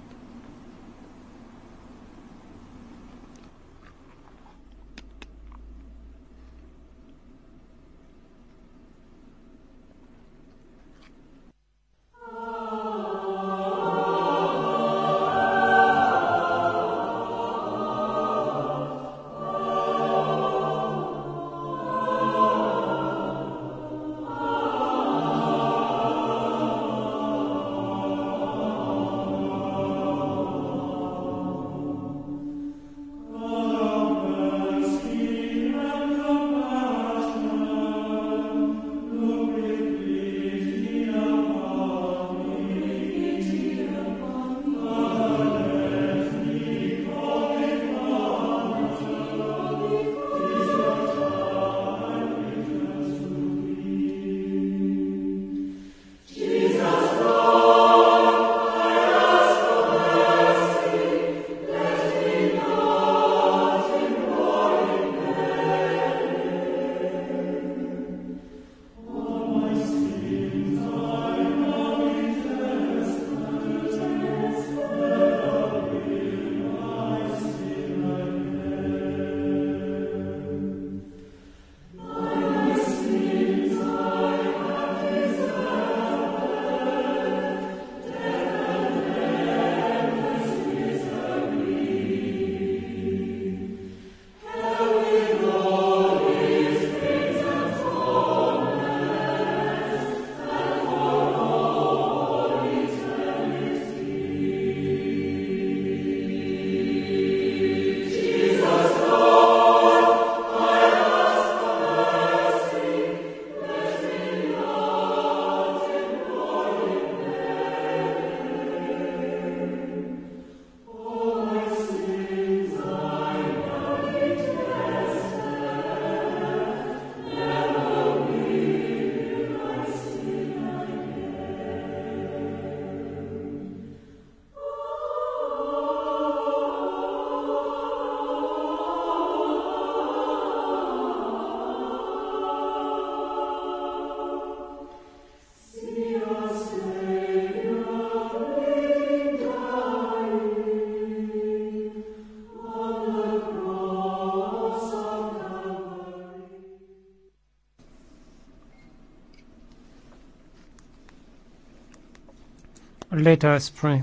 Let 163.20 163.44
us 163.44 163.68
pray. 163.68 164.02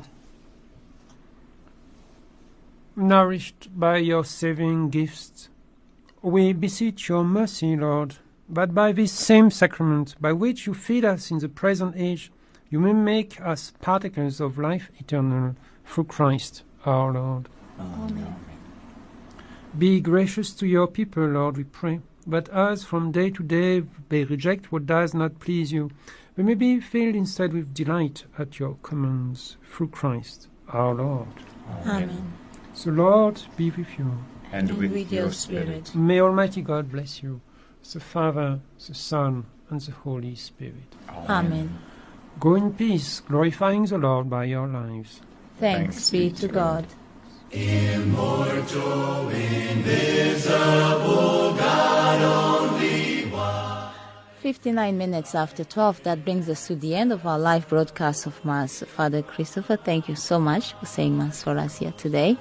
Nourished 2.96 3.68
by 3.76 3.98
your 3.98 4.24
saving 4.24 4.92
gifts, 4.92 5.50
we 6.22 6.54
beseech 6.54 7.10
your 7.10 7.24
mercy, 7.24 7.76
Lord, 7.76 8.18
that 8.48 8.76
by 8.76 8.92
this 8.92 9.12
same 9.12 9.50
sacrament 9.50 10.16
by 10.22 10.34
which 10.34 10.68
you 10.68 10.76
feed 10.76 11.04
us 11.04 11.32
in 11.32 11.40
the 11.40 11.50
present 11.50 11.96
age, 11.98 12.32
you 12.70 12.80
may 12.80 12.94
make 12.94 13.42
us 13.42 13.74
partakers 13.82 14.40
of 14.40 14.60
life 14.60 14.92
eternal 15.00 15.56
through 15.84 16.04
Christ 16.04 16.62
our 16.86 17.12
Lord. 17.12 17.50
Amen. 17.80 18.36
Be 19.76 20.00
gracious 20.00 20.54
to 20.54 20.68
your 20.68 20.86
people, 20.86 21.26
Lord, 21.26 21.58
we 21.58 21.64
pray, 21.64 22.02
that 22.28 22.50
as 22.50 22.84
from 22.84 23.12
day 23.12 23.32
to 23.32 23.42
day 23.42 23.82
they 24.10 24.26
reject 24.26 24.72
what 24.72 24.86
does 24.86 25.16
not 25.16 25.40
please 25.40 25.72
you, 25.72 25.90
we 26.38 26.44
may 26.44 26.54
be 26.54 26.80
filled 26.80 27.16
instead 27.16 27.52
with 27.52 27.74
delight 27.74 28.24
at 28.38 28.60
your 28.60 28.76
commands 28.84 29.58
through 29.64 29.90
Christ 29.90 30.48
our 30.70 30.94
Lord. 30.94 31.28
Amen. 31.86 32.34
So, 32.74 32.92
Lord, 32.92 33.42
be 33.58 33.72
with 33.72 33.98
you. 33.98 34.20
And, 34.52 34.70
And 34.70 34.78
with, 34.78 34.92
with 34.94 35.12
your 35.12 35.24
your 35.24 35.32
spirit. 35.34 35.88
spirit. 35.88 35.96
May 35.96 36.22
Almighty 36.22 36.62
God 36.62 36.92
bless 36.92 37.22
you, 37.24 37.42
the 37.92 38.00
Father, 38.00 38.60
the 38.88 38.94
Son, 38.94 39.46
and 39.70 39.82
the 39.82 39.92
Holy 39.92 40.36
Spirit. 40.36 40.96
Amen. 41.28 41.80
Go 42.40 42.56
in 42.56 42.72
peace, 42.74 43.20
glorifying 43.20 43.86
the 43.86 43.98
Lord 43.98 44.30
by 44.30 44.46
your 44.46 44.68
lives. 44.68 45.22
Thanks 45.60 46.10
be 46.12 46.30
to 46.32 46.48
God. 46.48 46.86
Immortal, 47.52 49.30
invisible, 49.30 50.54
God 51.56 52.22
only 52.22 53.16
one. 53.16 53.17
59 54.48 54.98
minutes 54.98 55.36
after 55.36 55.66
12, 55.66 56.04
that 56.04 56.24
brings 56.24 56.48
us 56.48 56.68
to 56.68 56.76
the 56.78 56.96
end 56.96 57.12
of 57.12 57.28
our 57.28 57.38
live 57.38 57.68
broadcast 57.68 58.26
of 58.26 58.46
Mass. 58.46 58.82
Father 58.82 59.22
Christopher, 59.22 59.76
thank 59.76 60.08
you 60.08 60.16
so 60.16 60.40
much 60.40 60.72
for 60.76 60.86
saying 60.86 61.18
Mass 61.18 61.44
for 61.44 61.58
us 61.58 61.80
here 61.80 61.92
today. 61.98 62.38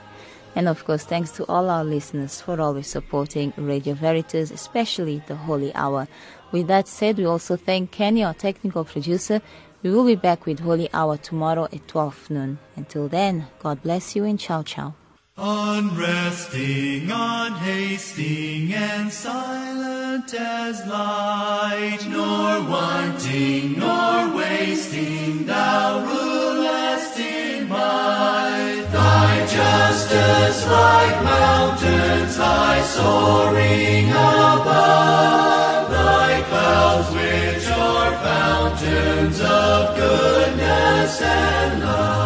And 0.55 0.69
of 0.69 0.85
course, 0.85 1.03
thanks 1.03 1.33
to 1.33 1.45
all 1.47 1.69
our 1.69 1.83
listeners 1.83 2.41
for 2.41 2.61
always 2.61 2.87
supporting 2.87 3.53
Radio 3.57 3.95
Veritas, 3.95 4.53
especially 4.53 5.21
the 5.27 5.35
Holy 5.35 5.75
Hour. 5.75 6.07
With 6.53 6.69
that 6.69 6.87
said, 6.87 7.19
we 7.19 7.25
also 7.25 7.57
thank 7.57 7.91
Kenny, 7.91 8.23
our 8.23 8.35
technical 8.35 8.85
producer. 8.85 9.43
We 9.83 9.91
will 9.91 10.07
be 10.07 10.15
back 10.15 10.47
with 10.47 10.61
Holy 10.61 10.89
Hour 10.95 11.17
tomorrow 11.17 11.65
at 11.65 11.89
12 11.89 12.31
noon. 12.31 12.61
Until 12.77 13.09
then, 13.09 13.49
God 13.59 13.83
bless 13.83 14.15
you 14.15 14.23
and 14.23 14.39
ciao 14.39 14.63
ciao. 14.63 14.95
Unresting, 15.39 17.11
unhasting, 17.11 18.73
and 18.73 19.13
silent 19.13 20.33
as 20.33 20.87
light, 20.87 21.99
nor 22.09 22.63
wanting, 22.63 23.79
nor 23.79 24.35
wasting, 24.35 25.45
thou 25.45 26.01
rulest 26.07 27.21
in 27.21 27.69
might. 27.69 28.87
Thy 28.91 29.47
justice 29.47 30.67
like 30.69 31.23
mountains 31.23 32.37
high 32.39 32.81
soaring 32.81 34.09
above, 34.09 35.91
thy 35.91 36.43
clouds 36.49 37.11
which 37.15 37.69
are 37.77 38.13
fountains 38.25 39.39
of 39.43 39.97
goodness 39.97 41.21
and 41.21 41.81
love. 41.83 42.26